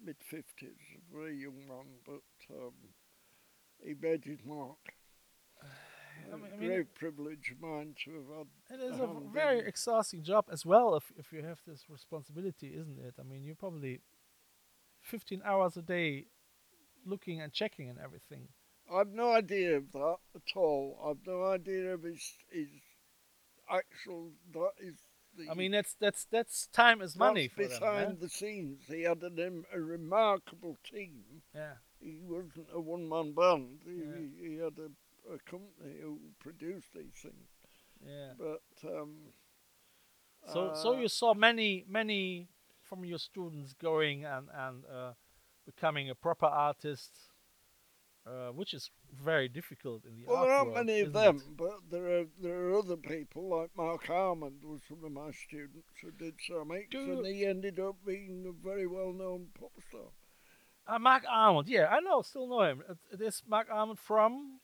Mid 0.03 0.15
fifties, 0.24 0.79
a 0.98 1.13
very 1.15 1.38
young 1.38 1.67
man, 1.67 1.86
but 2.05 2.55
um, 2.55 2.74
he 3.86 3.93
made 4.01 4.24
his 4.24 4.39
mark. 4.46 4.77
I 5.62 6.34
A 6.34 6.38
mean- 6.38 6.51
I 6.53 6.58
mean, 6.58 6.69
great 6.69 6.96
privilege 6.96 7.51
of 7.51 7.62
mine 7.62 7.96
to 8.05 8.12
have 8.13 8.38
had 8.69 8.79
It 8.79 8.84
is 8.93 9.00
a 9.00 9.03
Um, 9.03 9.29
very 9.34 9.60
exhausting 9.60 10.24
job 10.24 10.46
as 10.51 10.65
well 10.65 10.96
if, 10.96 11.12
if 11.17 11.31
you 11.31 11.43
have 11.43 11.60
this 11.67 11.89
responsibility, 11.89 12.74
isn't 12.75 13.00
it? 13.00 13.15
I 13.19 13.24
mean, 13.24 13.43
you're 13.46 13.55
probably 13.55 14.01
15 15.01 15.41
hours 15.46 15.77
a 15.77 15.81
day 15.81 16.25
looking 17.06 17.41
and 17.41 17.51
checking 17.53 17.89
and 17.89 18.00
everything. 18.00 18.48
I've 18.91 19.13
no 19.13 19.34
idea 19.34 19.77
of 19.77 19.91
that 19.94 20.18
at 20.36 20.56
all. 20.56 21.00
I've 21.06 21.25
no 21.27 21.46
idea 21.46 21.94
of 21.94 22.03
his 22.03 22.38
his 22.51 22.70
actual 23.70 24.32
that 24.53 24.72
is 24.79 24.96
the 25.38 25.50
I 25.50 25.53
mean, 25.53 25.72
that's 25.72 25.96
that's 26.00 26.25
that's 26.32 26.68
time 26.68 27.01
is 27.01 27.15
money 27.15 27.48
for 27.48 27.68
them. 27.68 27.79
behind 27.79 28.10
yeah? 28.10 28.22
the 28.22 28.29
scenes. 28.29 28.82
He 28.88 29.03
had 29.03 29.22
an, 29.22 29.65
a 29.74 29.79
remarkable 29.79 30.77
team. 30.91 31.44
Yeah. 31.53 31.74
He 32.00 32.18
wasn't 32.22 32.68
a 32.74 32.79
one 32.79 33.08
man 33.08 33.34
band. 33.34 33.82
He, 33.86 33.91
Yeah. 33.91 34.50
he, 34.50 34.56
had 34.56 34.77
a, 34.79 35.34
a 35.34 35.39
company 35.39 36.00
who 36.01 36.20
produced 36.39 36.94
these 36.94 37.13
things. 37.22 37.48
Yeah. 38.06 38.34
But 38.38 38.89
um, 38.89 39.34
So 40.48 40.74
so 40.74 40.96
uh, 40.96 41.01
you 41.01 41.08
saw 41.08 41.34
many 41.34 41.86
many 41.88 42.50
from 42.84 43.06
your 43.06 43.20
students 43.20 43.74
going 43.74 44.25
and 44.25 44.48
and 44.53 44.86
uh, 44.86 45.13
becoming 45.76 46.10
a 46.10 46.16
proper 46.16 46.46
artist, 46.46 47.12
uh, 48.26 48.50
which 48.50 48.74
is 48.74 48.90
very 49.24 49.48
difficult 49.48 50.04
in 50.06 50.16
the 50.18 50.26
Well, 50.26 50.38
art 50.38 50.48
there 50.48 50.56
aren't 50.56 50.74
world, 50.74 50.86
many 50.86 51.00
of 51.02 51.14
them, 51.14 51.38
it? 51.38 51.58
but 51.58 51.78
there 51.92 52.20
are 52.20 52.26
there 52.42 52.60
are 52.66 52.74
other 52.78 52.98
people 52.98 53.50
like 53.58 53.70
Marc 53.76 54.10
Almond 54.10 54.64
was 54.64 54.82
one 54.90 55.06
of 55.06 55.12
my 55.12 55.32
students 55.32 55.88
who 56.02 56.12
did 56.12 56.36
ceramics, 56.46 56.90
Do 56.92 57.18
and 57.18 57.26
he 57.26 57.46
ended 57.46 57.80
up 57.80 57.96
being 58.06 58.46
a 58.48 58.52
very 58.68 58.88
well 58.88 59.14
known 59.14 59.48
pop 59.60 59.72
star. 59.90 60.10
Uh, 60.88 60.98
Marc 61.00 61.24
Almond, 61.32 61.68
yeah, 61.70 61.88
I 61.88 62.00
know, 62.00 62.22
still 62.24 62.48
know 62.48 62.62
him. 62.62 62.82
It, 62.90 62.98
it 63.14 63.22
is 63.22 63.44
Marc 63.48 63.68
Almond 63.72 64.00
from 64.00 64.60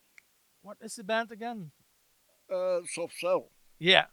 what 0.62 0.78
is 0.80 0.96
the 0.96 1.04
band 1.04 1.30
again? 1.30 1.70
Uh, 2.52 2.80
soft 2.86 3.14
cell. 3.18 3.50
Yeah, 3.78 4.06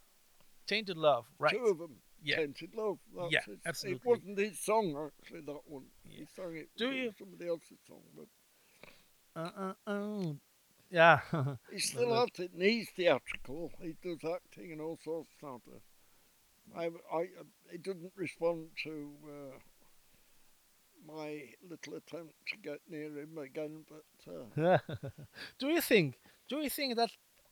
Tainted 0.68 0.98
Love, 0.98 1.26
right? 1.40 1.54
Two 1.54 1.66
of 1.66 1.78
them. 1.80 2.02
Yeah. 2.24 2.38
Tainted 2.38 2.74
Love. 2.75 2.98
That's 3.15 3.32
Yeah, 3.32 3.39
his, 3.46 3.58
absolutely. 3.65 3.98
It 3.98 4.06
wasn't 4.06 4.39
his 4.39 4.60
song, 4.60 5.10
actually, 5.22 5.42
that 5.42 5.60
one. 5.68 5.84
He 6.03 6.25
sang 6.36 6.56
it. 6.58 6.70
Do 6.77 6.92
you- 6.92 7.13
Somebody 7.18 7.48
else's 7.48 7.80
song. 7.88 8.01
But 8.15 8.27
Uh, 9.36 9.74
uh, 9.86 9.92
uh. 9.92 10.34
Yeah. 10.89 11.20
he's 11.72 11.89
still 11.89 12.15
at 12.22 12.39
it, 12.39 12.51
and 12.53 12.62
he's 12.62 12.89
theatrical. 12.92 13.72
He 13.82 13.96
does 14.03 14.20
acting 14.24 14.72
and 14.72 14.82
all 14.82 14.98
sorts 15.03 15.30
of 15.44 15.62
stuff. 15.62 15.62
I, 16.75 16.86
I, 17.13 17.27
he 17.72 17.77
didn't 17.77 18.13
respond 18.15 18.68
to 18.84 19.10
uh, 19.27 19.58
my 21.06 21.42
little 21.70 21.96
attempt 21.96 22.34
to 22.48 22.58
get 22.58 22.80
near 22.89 23.08
him 23.18 23.38
again, 23.38 23.86
but 23.89 24.32
uh, 24.62 24.77
do 25.60 25.68
you 25.68 25.82
think? 25.82 26.15
Do 26.48 26.58
you 26.60 26.70
think 26.70 26.96
that? 26.96 27.10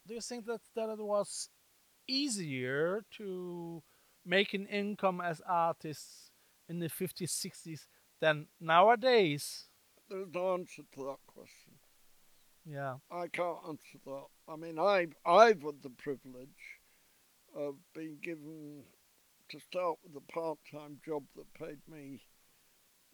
Do 0.08 0.14
you 0.14 0.22
think 0.22 0.46
that 0.46 0.62
that 0.76 0.90
it 0.90 1.00
was 1.00 1.50
easier 2.08 3.04
to 3.18 3.84
make 4.26 4.54
an 4.54 4.68
income 4.68 5.22
as 5.22 5.42
artists 5.48 6.32
in 6.70 6.80
the 6.80 6.88
50s, 6.88 7.30
60s 7.30 7.88
than 8.20 8.48
nowadays? 8.60 9.66
there's 10.12 10.28
no 10.34 10.54
answer 10.54 10.84
to 10.94 11.04
that 11.06 11.20
question. 11.26 11.74
Yeah. 12.66 12.96
I 13.10 13.28
can't 13.28 13.58
answer 13.68 13.98
that. 14.06 14.26
I 14.48 14.56
mean, 14.56 14.78
I've, 14.78 15.14
I've 15.26 15.62
had 15.64 15.82
the 15.82 15.90
privilege 15.90 16.80
of 17.56 17.76
being 17.96 18.18
given 18.22 18.84
to 19.50 19.60
start 19.60 19.98
with 20.04 20.16
a 20.16 20.32
part 20.32 20.60
time 20.72 21.00
job 21.06 21.24
that 21.36 21.54
paid 21.54 21.80
me, 21.90 22.22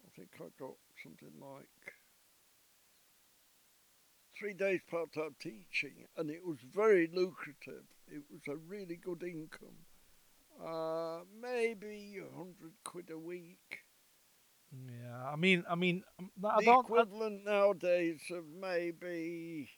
I 0.04 0.10
think 0.16 0.28
I 0.40 0.46
got 0.58 0.74
something 1.02 1.32
like 1.40 1.94
three 4.38 4.52
days 4.52 4.80
part 4.90 5.12
time 5.12 5.34
teaching, 5.40 6.06
and 6.16 6.30
it 6.30 6.44
was 6.44 6.58
very 6.74 7.08
lucrative. 7.12 7.84
It 8.06 8.22
was 8.30 8.42
a 8.48 8.56
really 8.56 8.96
good 8.96 9.22
income. 9.22 9.86
Uh, 10.60 11.20
maybe 11.40 12.18
a 12.18 12.36
hundred 12.36 12.72
quid 12.84 13.10
a 13.10 13.18
week. 13.18 13.84
Yeah. 14.72 15.24
I 15.32 15.36
mean, 15.36 15.64
I 15.68 15.74
mean, 15.74 16.02
um, 16.18 16.30
I 16.44 16.58
the 16.58 16.66
don't. 16.66 16.78
I- 16.78 17.02
equivalent 17.02 17.44
nowadays 17.44 18.20
of 18.30 18.44
maybe 18.60 19.68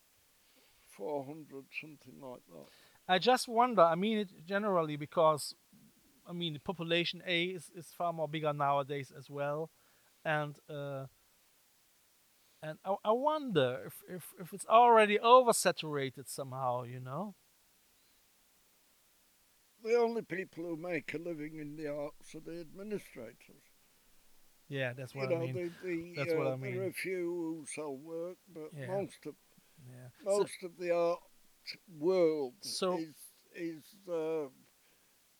400, 0.96 1.64
something 1.80 2.20
like 2.20 2.42
that. 2.48 2.66
I 3.08 3.18
just 3.18 3.48
wonder. 3.48 3.82
I 3.82 3.94
mean, 3.94 4.18
it 4.18 4.30
generally 4.46 4.96
because, 4.96 5.54
I 6.28 6.32
mean, 6.32 6.54
the 6.54 6.60
population 6.60 7.22
A 7.26 7.44
is, 7.44 7.70
is 7.74 7.88
far 7.96 8.12
more 8.12 8.28
bigger 8.28 8.52
nowadays 8.52 9.12
as 9.16 9.28
well, 9.30 9.70
and 10.24 10.56
uh, 10.68 11.06
and 12.62 12.78
I, 12.84 12.94
I 13.04 13.12
wonder 13.12 13.80
if, 13.86 13.94
if 14.08 14.24
if 14.40 14.52
it's 14.52 14.66
already 14.66 15.18
oversaturated 15.18 16.28
somehow. 16.28 16.82
You 16.84 17.00
know? 17.00 17.34
The 19.82 19.94
only 19.96 20.22
people 20.22 20.64
who 20.64 20.76
make 20.76 21.14
a 21.14 21.18
living 21.18 21.58
in 21.58 21.76
the 21.76 21.88
arts 21.88 22.34
are 22.34 22.40
the 22.40 22.60
administrators. 22.60 23.62
Yeah, 24.68 24.92
that's 24.92 25.14
You 25.14 25.20
what 25.22 25.30
know, 25.30 25.36
I 25.36 25.40
mean. 25.40 25.54
the, 25.82 25.88
the, 25.88 26.14
That's 26.16 26.32
uh, 26.32 26.36
what 26.36 26.46
I 26.48 26.56
mean. 26.56 26.74
there 26.76 26.84
are 26.84 26.88
a 26.88 26.92
few 26.92 27.56
who 27.60 27.66
sell 27.66 27.96
work, 27.96 28.36
but 28.54 28.70
Yeah. 28.76 28.86
most 28.88 29.26
of 29.26 29.34
Yeah. 29.88 30.08
So- 30.24 30.38
most 30.38 30.62
of 30.62 30.76
the 30.76 30.90
art 30.92 31.20
world 31.98 32.54
So- 32.60 32.98
is 32.98 33.14
is 33.52 33.82
uh, 34.08 34.48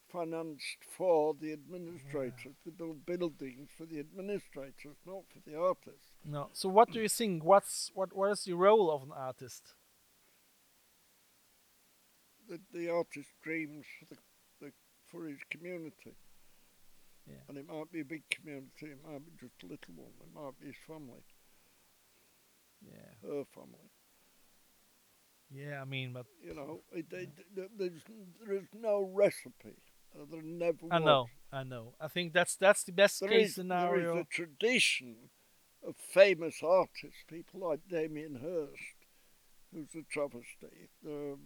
financed 0.08 0.82
for 0.96 1.34
the 1.34 1.52
administrators. 1.52 2.56
They 2.64 2.72
build 2.72 3.06
buildings 3.06 3.70
for 3.70 3.86
the 3.86 4.00
administrators, 4.00 4.96
not 5.06 5.22
for 5.32 5.38
the 5.48 5.54
artists. 5.56 6.10
no. 6.24 6.50
So 6.52 6.68
what 6.68 6.90
do 6.90 7.00
you 7.00 7.08
think? 7.08 7.44
What's 7.44 7.92
what? 7.94 8.12
What 8.12 8.30
is 8.32 8.42
the 8.44 8.54
role 8.54 8.90
of 8.90 9.02
an 9.04 9.12
artist? 9.12 9.74
The, 12.48 12.58
the 12.72 12.88
artist 12.88 13.30
dreams 13.42 13.86
for 13.98 14.06
the 14.06 14.16
for 15.10 15.26
his 15.26 15.38
community. 15.50 16.14
Yeah. 17.26 17.42
And 17.48 17.58
it 17.58 17.66
might 17.68 17.90
be 17.92 18.00
a 18.00 18.04
big 18.04 18.22
community, 18.30 18.86
it 18.86 18.98
might 19.06 19.24
be 19.24 19.32
just 19.40 19.62
a 19.62 19.66
little 19.66 19.94
one, 19.94 20.12
it 20.22 20.34
might 20.34 20.58
be 20.60 20.66
his 20.68 20.76
family, 20.86 21.22
Yeah. 22.82 23.28
her 23.28 23.44
family. 23.54 23.90
Yeah. 25.50 25.80
I 25.80 25.84
mean, 25.84 26.12
but 26.12 26.26
You 26.42 26.54
know, 26.54 26.80
it, 26.92 27.06
it, 27.12 27.28
th- 27.54 27.70
there's 27.76 28.02
there 28.44 28.56
is 28.56 28.68
no 28.74 29.10
recipe. 29.12 29.76
Uh, 30.14 30.24
there 30.30 30.42
never 30.42 30.86
I 30.90 30.98
was. 30.98 31.04
know. 31.06 31.26
I 31.52 31.62
know. 31.64 31.94
I 32.00 32.08
think 32.08 32.32
that's 32.32 32.56
that's 32.56 32.84
the 32.84 32.92
best 32.92 33.20
There 33.20 33.28
case 33.28 33.48
is, 33.50 33.54
scenario. 33.56 34.16
is 34.16 34.20
a 34.22 34.24
tradition 34.24 35.16
of 35.86 35.94
famous 35.96 36.62
artists, 36.62 37.22
people 37.28 37.60
like 37.68 37.80
Damien 37.88 38.36
Hirst, 38.42 38.96
who's 39.72 39.94
a 39.94 40.02
travesty. 40.10 40.88
Uh, 41.06 41.36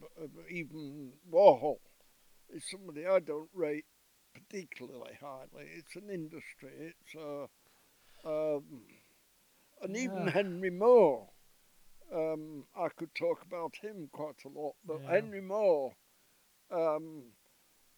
even 0.50 1.12
Warhol 1.30 1.78
is 2.52 2.64
somebody 2.70 3.06
I 3.06 3.20
don't 3.20 3.50
rate 3.54 3.84
particularly 4.34 5.14
highly. 5.20 5.66
It's 5.76 5.96
an 5.96 6.10
industry. 6.10 6.92
It's 6.92 7.14
uh, 7.14 7.46
um, 8.56 8.82
and 9.82 9.96
even 9.96 10.24
Yeah. 10.24 10.30
Henry 10.30 10.70
Moore. 10.70 11.30
Um, 12.12 12.66
I 12.76 12.88
could 12.90 13.14
talk 13.14 13.42
about 13.42 13.74
him 13.82 14.08
quite 14.12 14.44
a 14.44 14.48
lot, 14.48 14.74
but 14.84 15.00
Yeah. 15.02 15.10
Henry 15.10 15.40
Moore 15.40 15.94
um, 16.70 17.32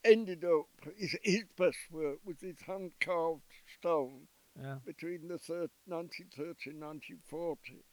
ended 0.05 0.45
up 0.45 0.67
his, 0.97 1.17
his 1.23 1.45
best 1.57 1.79
work 1.91 2.19
was 2.25 2.41
his 2.41 2.61
hand 2.67 2.93
carved 3.01 3.43
stone 3.79 4.29
yeah. 4.61 4.79
between 4.85 5.29
the 5.29 5.39
thir- 5.39 5.69
1930 5.87 6.71
and 6.71 6.81
1940, 6.81 7.85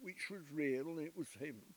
which 0.00 0.28
was 0.30 0.42
real 0.52 0.88
and 0.88 1.00
it 1.00 1.16
was 1.16 1.28
him. 1.38 1.74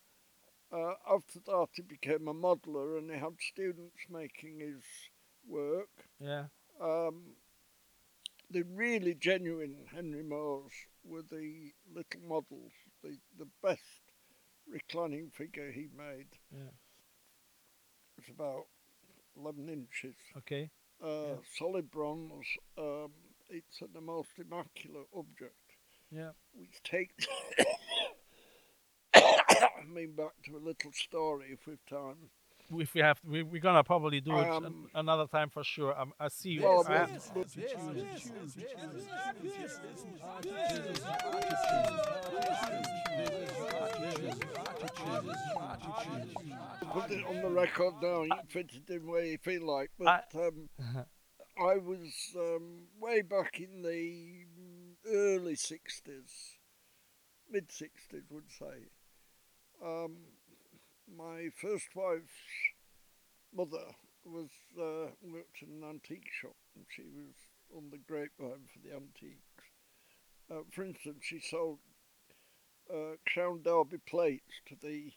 Uh, 0.75 0.93
after 1.15 1.39
that, 1.45 1.67
he 1.73 1.81
became 1.81 2.27
a 2.27 2.33
modeller 2.33 2.97
and 2.97 3.09
he 3.09 3.17
had 3.17 3.35
students 3.39 3.95
making 4.09 4.59
his 4.59 4.83
work. 5.47 5.89
Yeah. 6.19 6.45
Um, 6.81 7.35
the 8.51 8.63
really 8.63 9.13
genuine 9.15 9.85
Henry 9.93 10.23
Moores 10.23 10.73
were 11.03 11.21
the 11.21 11.71
little 11.93 12.21
models, 12.27 12.73
the, 13.03 13.17
the 13.37 13.47
best 13.63 13.81
reclining 14.67 15.31
figure 15.33 15.71
he 15.71 15.87
made. 15.95 16.27
Yeah. 16.51 16.73
It's 18.17 18.29
about 18.29 18.65
11 19.37 19.69
inches. 19.69 20.15
Okay. 20.37 20.71
Uh, 21.03 21.07
Yeah. 21.07 21.35
Solid 21.57 21.89
bronze. 21.91 22.45
Um, 22.77 23.11
it's 23.49 23.81
the 23.93 24.01
most 24.01 24.29
immaculate 24.37 25.07
object. 25.15 25.55
Yeah. 26.11 26.31
which 26.53 26.81
takes 26.83 27.27
me 29.89 30.05
back 30.05 30.31
to 30.45 30.55
a 30.57 30.59
little 30.59 30.91
story 30.93 31.47
if 31.51 31.65
we've 31.67 31.85
time. 31.85 32.29
If 32.77 32.95
we 32.95 33.01
have, 33.01 33.19
we, 33.23 33.43
we're 33.43 33.61
gonna 33.61 33.83
probably 33.83 34.21
do 34.21 34.35
it 34.37 34.49
Um, 34.49 34.65
an- 34.65 34.89
another 34.95 35.27
time 35.27 35.49
for 35.49 35.63
sure. 35.63 35.97
Um, 35.99 36.13
I 36.19 36.29
see. 36.29 36.59
Well, 36.59 36.83
I 36.87 36.93
have- 36.97 37.31
but- 37.35 37.47
put 46.91 47.11
it 47.11 47.25
on 47.25 47.41
the 47.41 47.49
record 47.49 47.93
now. 48.01 48.23
You 48.23 48.29
can 48.29 48.47
fit 48.47 48.71
it 48.75 48.93
in 48.93 49.07
where 49.07 49.25
you 49.25 49.37
feel 49.37 49.65
like. 49.65 49.91
But 49.99 50.31
um, 50.35 50.69
I 51.57 51.77
was 51.77 52.13
um, 52.35 52.83
way 52.99 53.21
back 53.21 53.59
in 53.59 53.81
the 53.81 54.45
early 55.09 55.55
'60s, 55.55 56.57
mid 57.49 57.69
'60s, 57.69 58.31
would 58.31 58.49
say. 58.51 58.89
Um, 59.85 60.15
my 61.15 61.49
first 61.61 61.89
wife's 61.95 62.23
mother 63.55 63.85
was 64.25 64.49
uh, 64.79 65.11
worked 65.21 65.61
in 65.61 65.83
an 65.83 65.87
antique 65.87 66.29
shop, 66.41 66.55
and 66.75 66.85
she 66.89 67.03
was 67.03 67.35
on 67.75 67.91
the 67.91 67.99
grapevine 67.99 68.65
for 68.73 68.79
the 68.83 68.95
antiques. 68.95 69.39
Uh, 70.49 70.63
for 70.71 70.83
instance, 70.83 71.19
she 71.21 71.39
sold 71.39 71.77
uh, 72.91 73.17
Crown 73.31 73.61
Derby 73.63 73.97
plates 74.07 74.61
to 74.67 74.75
the 74.81 75.11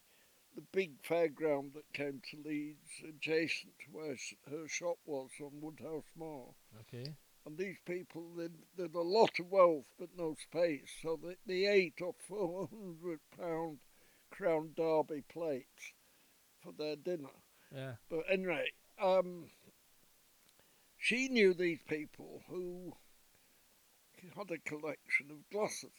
the 0.55 0.63
big 0.73 1.01
fairground 1.03 1.75
that 1.75 1.93
came 1.93 2.21
to 2.31 2.49
Leeds, 2.49 3.03
adjacent 3.09 3.73
to 3.79 3.93
where 3.93 4.17
her 4.51 4.67
shop 4.67 4.97
was 5.07 5.31
on 5.41 5.61
Woodhouse 5.61 6.11
Moor. 6.17 6.53
Okay. 6.81 7.15
And 7.47 7.57
these 7.57 7.77
people, 7.87 8.33
they'd, 8.37 8.51
they'd 8.77 8.95
a 8.95 9.01
lot 9.01 9.39
of 9.39 9.51
wealth 9.53 9.85
but 10.01 10.09
no 10.17 10.35
space, 10.35 10.91
so 11.01 11.19
they, 11.23 11.37
they 11.47 11.67
ate 11.67 12.01
off 12.03 12.17
four 12.29 12.69
hundred 12.69 13.21
pound 13.39 13.79
Crown 14.31 14.71
Derby 14.77 15.23
plates 15.29 15.93
for 16.63 16.73
their 16.73 16.97
dinner. 16.97 17.29
Yeah. 17.75 17.93
But 18.11 18.21
anyway, 18.31 18.73
um, 19.03 19.51
she 20.97 21.29
knew 21.29 21.55
these 21.55 21.83
people 21.89 22.43
who 22.49 22.95
had 24.37 24.51
a 24.51 24.59
collection 24.59 25.31
of 25.31 25.49
glasses. 25.51 25.91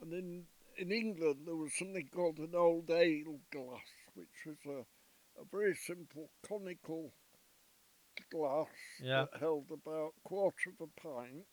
And 0.00 0.12
in, 0.12 0.44
in 0.78 0.92
England, 0.92 1.40
there 1.46 1.56
was 1.56 1.72
something 1.76 2.08
called 2.14 2.38
an 2.38 2.54
old 2.54 2.90
ale 2.90 3.38
glass, 3.50 3.86
which 4.14 4.28
was 4.46 4.56
a, 4.66 5.40
a 5.40 5.44
very 5.50 5.74
simple 5.74 6.30
conical 6.46 7.12
glass 8.30 8.68
Yeah. 9.02 9.26
that 9.30 9.40
held 9.40 9.66
about 9.70 10.14
a 10.16 10.28
quarter 10.28 10.70
of 10.70 10.88
a 10.88 11.00
pint 11.00 11.44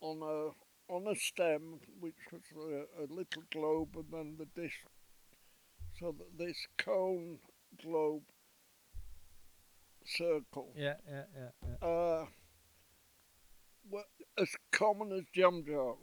on 0.00 0.22
a 0.22 0.50
on 0.90 1.06
a 1.06 1.14
stem, 1.14 1.78
which 2.00 2.16
was 2.32 2.42
a, 2.56 3.02
a 3.02 3.06
little 3.08 3.42
globe, 3.52 3.90
and 3.96 4.06
then 4.12 4.36
the 4.38 4.60
disc 4.60 4.76
So 5.98 6.14
that 6.18 6.36
this 6.38 6.66
cone, 6.78 7.38
globe, 7.82 8.22
circle, 10.04 10.72
Yeah, 10.76 10.94
yeah, 11.08 11.24
yeah, 11.36 11.48
yeah. 11.82 11.86
uh, 11.88 12.26
were 13.90 14.04
as 14.38 14.50
common 14.72 15.12
as 15.12 15.24
jam 15.34 15.64
jars 15.66 15.98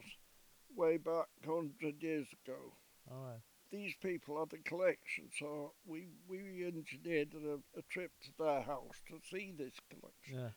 way 0.76 0.98
back 0.98 1.28
100 1.44 2.02
years 2.02 2.28
ago. 2.46 2.74
All 3.10 3.24
right. 3.24 3.42
These 3.72 3.96
people 4.02 4.40
had 4.40 4.58
a 4.58 4.62
collection, 4.70 5.26
so 5.38 5.74
we, 5.86 6.08
we 6.30 6.66
engineered 6.66 7.34
a, 7.34 7.60
a 7.78 7.82
trip 7.90 8.12
to 8.24 8.30
their 8.40 8.62
house 8.62 9.02
to 9.10 9.20
see 9.30 9.54
this 9.58 9.74
collection. 9.90 10.40
Yeah. 10.40 10.50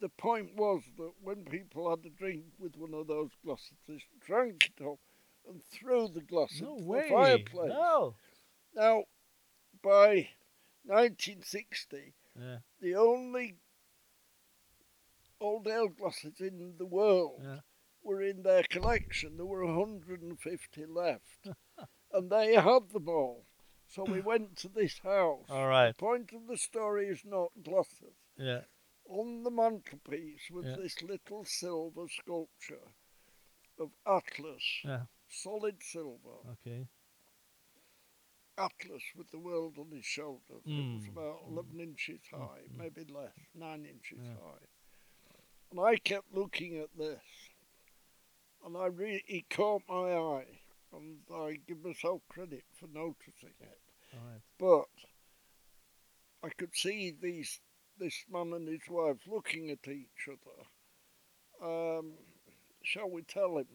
The 0.00 0.08
point 0.08 0.56
was 0.56 0.82
that 0.96 1.12
when 1.22 1.44
people 1.44 1.90
had 1.90 2.04
a 2.06 2.10
drink 2.10 2.44
with 2.58 2.76
one 2.76 2.94
of 2.94 3.06
those 3.06 3.30
glasses, 3.44 3.76
they 3.86 4.02
drank 4.26 4.70
it 4.78 4.84
up 4.84 4.98
and 5.48 5.62
threw 5.62 6.08
the 6.08 6.22
glass 6.22 6.58
No 6.60 6.76
into 6.76 6.86
way. 6.88 7.02
the 7.02 7.14
fireplace. 7.14 7.68
No. 7.68 8.14
Now, 8.74 9.04
by 9.82 10.28
1960, 10.84 12.14
Yeah. 12.38 12.58
the 12.80 12.94
only 12.94 13.56
old 15.40 15.66
ale 15.68 15.88
glasses 15.88 16.40
in 16.40 16.76
the 16.78 16.86
world 16.86 17.40
Yeah. 17.42 17.60
were 18.02 18.22
in 18.22 18.42
their 18.42 18.62
collection. 18.70 19.36
There 19.36 19.46
were 19.46 19.64
150 19.66 20.86
left, 20.86 21.44
and 22.12 22.30
they 22.30 22.54
had 22.54 22.90
them 22.90 23.08
all. 23.08 23.44
So 23.86 24.04
we 24.04 24.20
went 24.32 24.56
to 24.58 24.68
this 24.68 24.98
house. 25.00 25.46
All 25.50 25.66
right. 25.68 25.88
The 25.88 25.94
point 25.94 26.32
of 26.32 26.46
the 26.46 26.56
story 26.56 27.08
is 27.08 27.24
not 27.24 27.50
glasses. 27.62 28.14
Yeah. 28.36 28.62
On 29.10 29.42
the 29.42 29.50
mantelpiece 29.50 30.48
was 30.50 30.66
Yeah. 30.66 30.76
this 30.76 31.02
little 31.02 31.44
silver 31.44 32.06
sculpture 32.08 32.92
of 33.76 33.90
Atlas, 34.06 34.84
Yeah. 34.84 35.06
solid 35.28 35.82
silver. 35.82 36.38
Okay. 36.52 36.86
Atlas 38.56 39.02
with 39.16 39.28
the 39.30 39.38
world 39.38 39.78
on 39.78 39.90
his 39.90 40.04
shoulders. 40.04 40.62
It 40.64 40.94
was 40.94 41.04
Mm. 41.06 41.08
about 41.08 41.42
11 41.48 41.80
inches 41.80 42.20
high, 42.30 42.62
mm. 42.68 42.76
maybe 42.76 43.04
less, 43.04 43.36
9 43.54 43.84
inches 43.84 44.20
Yeah. 44.20 44.36
high. 44.36 44.66
And 45.70 45.80
I 45.80 45.96
kept 45.96 46.32
looking 46.32 46.76
at 46.76 46.96
this, 46.96 47.50
and 48.62 48.76
I 48.76 48.86
really, 48.86 49.24
it 49.26 49.50
caught 49.50 49.82
my 49.88 50.14
eye, 50.14 50.60
and 50.92 51.28
I 51.32 51.56
give 51.56 51.82
myself 51.82 52.22
credit 52.28 52.64
for 52.74 52.86
noticing 52.86 53.54
it. 53.60 53.80
Right. 54.12 54.42
But 54.58 54.88
I 56.42 56.50
could 56.50 56.76
see 56.76 57.10
these 57.10 57.60
this 58.00 58.24
man 58.32 58.52
and 58.54 58.66
his 58.66 58.88
wife 58.88 59.18
looking 59.28 59.70
at 59.70 59.86
each 59.88 60.28
other. 60.28 60.66
Um, 61.62 62.14
shall 62.82 63.10
we 63.10 63.22
tell 63.22 63.58
him? 63.58 63.66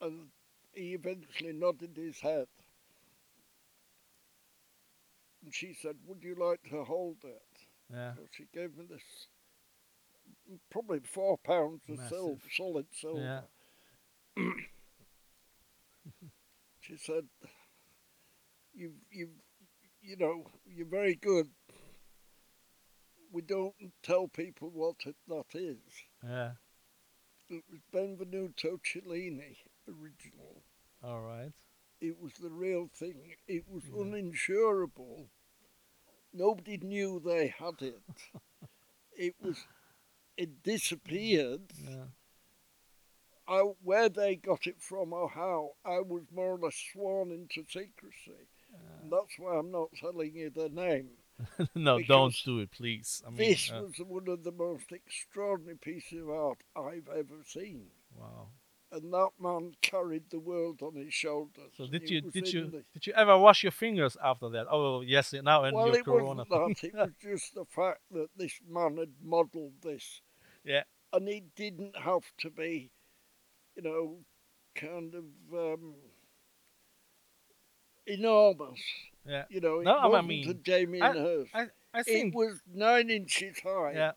And 0.00 0.28
he 0.72 0.94
eventually 0.94 1.52
nodded 1.52 1.96
his 1.96 2.20
head. 2.20 2.46
And 5.44 5.54
she 5.54 5.74
said, 5.74 5.96
Would 6.06 6.22
you 6.22 6.36
like 6.38 6.62
to 6.70 6.84
hold 6.84 7.16
it? 7.24 7.42
Yeah. 7.92 8.14
So 8.14 8.20
she 8.30 8.46
gave 8.54 8.76
me 8.76 8.84
this 8.88 9.02
probably 10.70 11.00
four 11.00 11.38
pounds 11.38 11.82
of 11.88 11.98
silver, 12.08 12.40
solid 12.56 12.86
silver. 12.92 13.42
Yeah. 14.36 14.44
she 16.80 16.96
said, 16.96 17.24
"You've, 18.74 18.92
you've, 19.10 19.30
you 20.02 20.16
know, 20.16 20.44
you're 20.64 20.86
very 20.86 21.16
good. 21.16 21.48
We 23.40 23.46
don't 23.46 23.74
tell 24.02 24.28
people 24.28 24.68
what 24.68 24.96
it, 25.06 25.16
that 25.26 25.54
is. 25.54 25.78
Yeah. 26.22 26.50
It 27.48 27.64
was 27.70 27.80
Benvenuto 27.90 28.78
Cellini 28.84 29.56
original. 29.88 30.62
All 31.02 31.22
right. 31.22 31.52
It 32.02 32.20
was 32.20 32.34
the 32.34 32.50
real 32.50 32.90
thing. 32.94 33.34
It 33.48 33.64
was 33.66 33.84
Yeah. 33.86 34.02
uninsurable. 34.02 35.28
Nobody 36.34 36.76
knew 36.82 37.18
they 37.18 37.46
had 37.48 37.80
it. 37.80 38.02
it 39.16 39.34
was, 39.40 39.64
it 40.36 40.62
disappeared. 40.62 41.72
Yeah. 41.82 42.08
I, 43.48 43.60
where 43.82 44.10
they 44.10 44.36
got 44.36 44.66
it 44.66 44.82
from 44.82 45.14
or 45.14 45.30
how, 45.30 45.70
I 45.82 46.00
was 46.00 46.24
more 46.30 46.56
or 46.56 46.58
less 46.58 46.76
sworn 46.92 47.32
into 47.32 47.64
secrecy. 47.70 48.48
And 49.02 49.10
that's 49.10 49.38
why 49.38 49.56
I'm 49.56 49.70
not 49.70 49.88
telling 49.98 50.34
you 50.34 50.50
the 50.50 50.68
name. 50.68 51.08
no, 51.74 52.00
don't 52.02 52.34
do 52.44 52.60
it, 52.60 52.70
please. 52.70 53.22
I 53.26 53.30
mean, 53.30 53.38
this 53.38 53.70
uh, 53.70 53.82
was 53.82 53.98
one 54.06 54.28
of 54.28 54.44
the 54.44 54.52
most 54.52 54.92
extraordinary 54.92 55.76
pieces 55.78 56.22
of 56.22 56.30
art 56.30 56.58
I've 56.76 57.08
ever 57.08 57.42
seen. 57.46 57.86
wow. 58.14 58.48
And 58.92 59.12
that 59.12 59.30
man 59.40 59.72
carried 59.82 60.30
the 60.30 60.40
world 60.40 60.82
on 60.82 60.96
his 60.96 61.14
shoulders. 61.14 61.70
So 61.76 61.86
did 61.86 62.10
you 62.10 62.22
did 62.22 62.52
you 62.52 62.66
the- 62.66 62.84
did 62.92 63.06
you 63.06 63.12
ever 63.12 63.38
wash 63.38 63.62
your 63.62 63.70
fingers 63.72 64.16
after 64.22 64.48
that? 64.50 64.66
Oh 64.68 65.02
yes, 65.02 65.32
now 65.32 65.62
and 65.62 65.76
well, 65.76 65.86
your 65.86 65.98
it 65.98 66.04
Corona. 66.04 66.44
wasn't 66.50 66.80
that. 66.82 66.88
It 66.88 66.94
was 66.98 67.10
just 67.22 67.54
the 67.54 67.64
fact 67.66 68.00
that 68.10 68.28
this 68.36 68.58
man 68.68 68.96
had 68.96 69.12
modelled 69.22 69.74
this. 69.82 70.20
Yeah. 70.64 70.82
And 71.12 71.28
he 71.28 71.44
didn't 71.54 71.96
have 71.96 72.24
to 72.40 72.50
be, 72.50 72.90
you 73.76 73.82
know, 73.82 74.18
kind 74.74 75.14
of 75.14 75.24
um, 75.54 75.94
enormous. 78.06 78.80
Yeah. 79.26 79.44
You 79.50 79.60
know, 79.60 79.80
it 79.80 79.84
No, 79.84 79.96
I 79.96 80.06
wasn't 80.06 80.28
mean, 80.28 80.48
a 80.50 80.54
Damien 80.54 81.02
I- 81.02 81.12
Hirst. 81.12 81.50
I 81.54 81.62
I 81.92 82.00
it 82.00 82.06
think 82.06 82.34
was 82.34 82.60
nine 82.72 83.10
inches 83.10 83.58
high. 83.60 83.92
yeah 83.94 84.12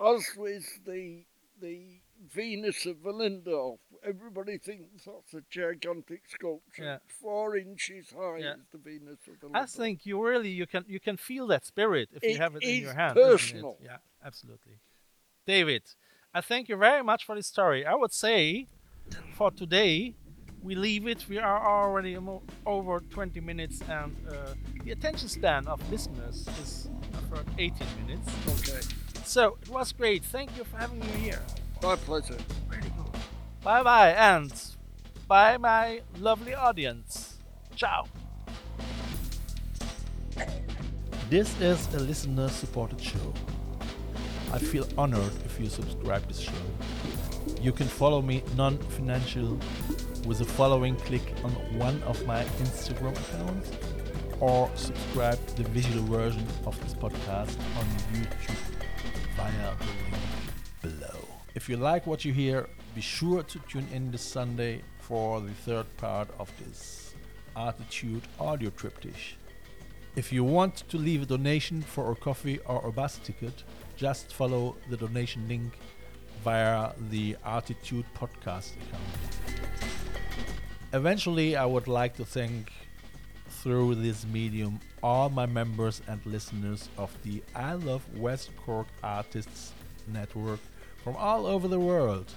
As 0.00 0.24
with 0.36 0.66
the 0.84 1.24
the 1.60 2.00
Venus 2.32 2.86
of 2.86 2.96
Willendorf, 2.98 3.78
everybody 4.02 4.56
thinks 4.58 5.04
that's 5.04 5.34
a 5.34 5.42
gigantic 5.50 6.22
sculpture. 6.28 6.82
Yeah. 6.84 6.98
Four 7.20 7.56
inches 7.56 8.10
high 8.10 8.38
Yeah. 8.38 8.54
is 8.54 8.66
the 8.72 8.78
Venus 8.78 9.18
of 9.28 9.34
Willendorf. 9.40 9.56
I 9.62 9.66
think 9.66 10.06
you 10.06 10.22
really 10.24 10.48
you 10.50 10.66
can 10.66 10.84
you 10.88 11.00
can 11.00 11.16
feel 11.16 11.46
that 11.48 11.64
spirit 11.66 12.08
if 12.12 12.22
you 12.22 12.38
have 12.38 12.56
it 12.56 12.62
in 12.62 12.82
your 12.82 12.94
hand. 12.94 13.16
it? 13.18 13.22
personal. 13.22 13.76
Yeah, 13.82 13.98
absolutely. 14.24 14.78
David, 15.46 15.82
I 16.32 16.40
thank 16.40 16.68
you 16.68 16.76
very 16.76 17.02
much 17.04 17.24
for 17.26 17.34
this 17.36 17.46
story. 17.46 17.84
I 17.86 17.94
would 17.94 18.12
say 18.12 18.66
for 19.36 19.50
today 19.50 20.14
we 20.64 20.74
leave 20.74 21.06
it. 21.06 21.28
We 21.28 21.38
are 21.38 21.60
already 21.64 22.16
over 22.66 23.00
20 23.00 23.40
minutes, 23.40 23.80
and 23.88 24.16
uh, 24.28 24.54
the 24.82 24.92
attention 24.92 25.28
span 25.28 25.68
of 25.68 25.78
listeners 25.92 26.48
is 26.62 26.88
for 27.28 27.44
18 27.58 27.86
minutes. 28.06 28.32
Okay. 28.48 28.80
So 29.24 29.58
it 29.62 29.68
was 29.68 29.92
great. 29.92 30.24
Thank 30.24 30.56
you 30.56 30.64
for 30.64 30.78
having 30.78 31.00
me 31.00 31.06
here. 31.06 31.42
My 31.82 31.96
pleasure. 31.96 32.38
Really 32.68 32.82
good. 32.82 33.20
Bye 33.62 33.82
bye, 33.82 34.10
and 34.12 34.52
bye, 35.28 35.58
my 35.58 36.00
lovely 36.18 36.54
audience. 36.54 37.36
Ciao. 37.76 38.06
This 41.28 41.60
is 41.60 41.94
a 41.94 42.00
listener 42.00 42.48
supported 42.48 43.00
show. 43.00 43.34
I 44.52 44.58
feel 44.58 44.86
honored 44.96 45.32
if 45.44 45.58
you 45.60 45.68
subscribe 45.68 46.26
this 46.28 46.40
show. 46.40 46.52
You 47.60 47.72
can 47.72 47.86
follow 47.86 48.22
me 48.22 48.42
non 48.56 48.78
financial 48.78 49.58
with 50.26 50.40
a 50.40 50.44
following 50.44 50.96
click 50.96 51.34
on 51.44 51.50
one 51.78 52.02
of 52.04 52.24
my 52.26 52.42
Instagram 52.62 53.12
accounts 53.12 53.70
or 54.40 54.70
subscribe 54.74 55.46
to 55.48 55.62
the 55.62 55.68
visual 55.70 56.02
version 56.04 56.46
of 56.66 56.80
this 56.82 56.94
podcast 56.94 57.56
on 57.78 57.84
YouTube 58.12 58.56
via 59.36 59.76
the 59.78 59.84
link 60.10 60.98
below. 60.98 61.18
If 61.54 61.68
you 61.68 61.76
like 61.76 62.06
what 62.06 62.24
you 62.24 62.32
hear, 62.32 62.68
be 62.94 63.00
sure 63.00 63.42
to 63.42 63.58
tune 63.68 63.86
in 63.92 64.10
this 64.10 64.22
Sunday 64.22 64.82
for 65.00 65.40
the 65.40 65.52
third 65.52 65.86
part 65.98 66.28
of 66.38 66.50
this 66.58 67.14
Artitude 67.54 68.22
audio 68.40 68.70
triptych. 68.70 69.36
If 70.16 70.32
you 70.32 70.42
want 70.42 70.88
to 70.88 70.96
leave 70.96 71.22
a 71.22 71.26
donation 71.26 71.82
for 71.82 72.10
a 72.12 72.16
coffee 72.16 72.58
or 72.66 72.86
a 72.86 72.92
bus 72.92 73.18
ticket, 73.22 73.62
just 73.96 74.32
follow 74.32 74.76
the 74.88 74.96
donation 74.96 75.46
link 75.48 75.78
via 76.42 76.92
the 77.10 77.36
Artitude 77.44 78.06
podcast 78.14 78.72
account. 78.76 79.43
Eventually, 80.94 81.56
I 81.56 81.66
would 81.66 81.88
like 81.88 82.14
to 82.18 82.24
thank 82.24 82.70
through 83.48 83.96
this 83.96 84.24
medium 84.24 84.78
all 85.02 85.28
my 85.28 85.44
members 85.44 86.00
and 86.06 86.24
listeners 86.24 86.88
of 86.96 87.10
the 87.24 87.42
I 87.52 87.72
Love 87.72 88.04
West 88.16 88.50
Cork 88.64 88.86
Artists 89.02 89.72
Network 90.06 90.60
from 91.02 91.16
all 91.16 91.46
over 91.46 91.66
the 91.66 91.80
world. 91.80 92.32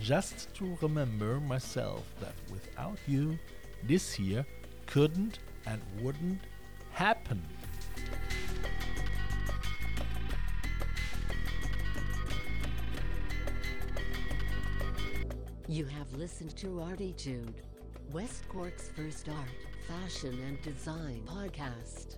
Just 0.00 0.52
to 0.54 0.76
remember 0.82 1.38
myself 1.38 2.02
that 2.18 2.34
without 2.50 2.98
you, 3.06 3.38
this 3.84 4.12
here 4.12 4.44
couldn't 4.86 5.38
and 5.66 5.80
wouldn't 6.00 6.40
happen. 6.90 7.40
You 15.68 15.84
have 15.84 16.12
listened 16.14 16.56
to 16.56 16.80
Artitude, 16.80 17.54
West 18.12 18.48
Cork's 18.48 18.88
first 18.88 19.28
art, 19.28 19.48
fashion, 19.86 20.36
and 20.46 20.60
design 20.62 21.22
podcast. 21.26 22.16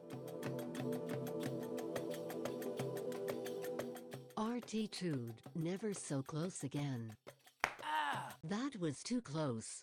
Artitude, 4.37 5.35
never 5.55 5.93
so 5.93 6.23
close 6.23 6.65
again. 6.65 7.15
Ah! 7.85 8.29
That 8.45 8.81
was 8.81 9.03
too 9.03 9.21
close. 9.21 9.81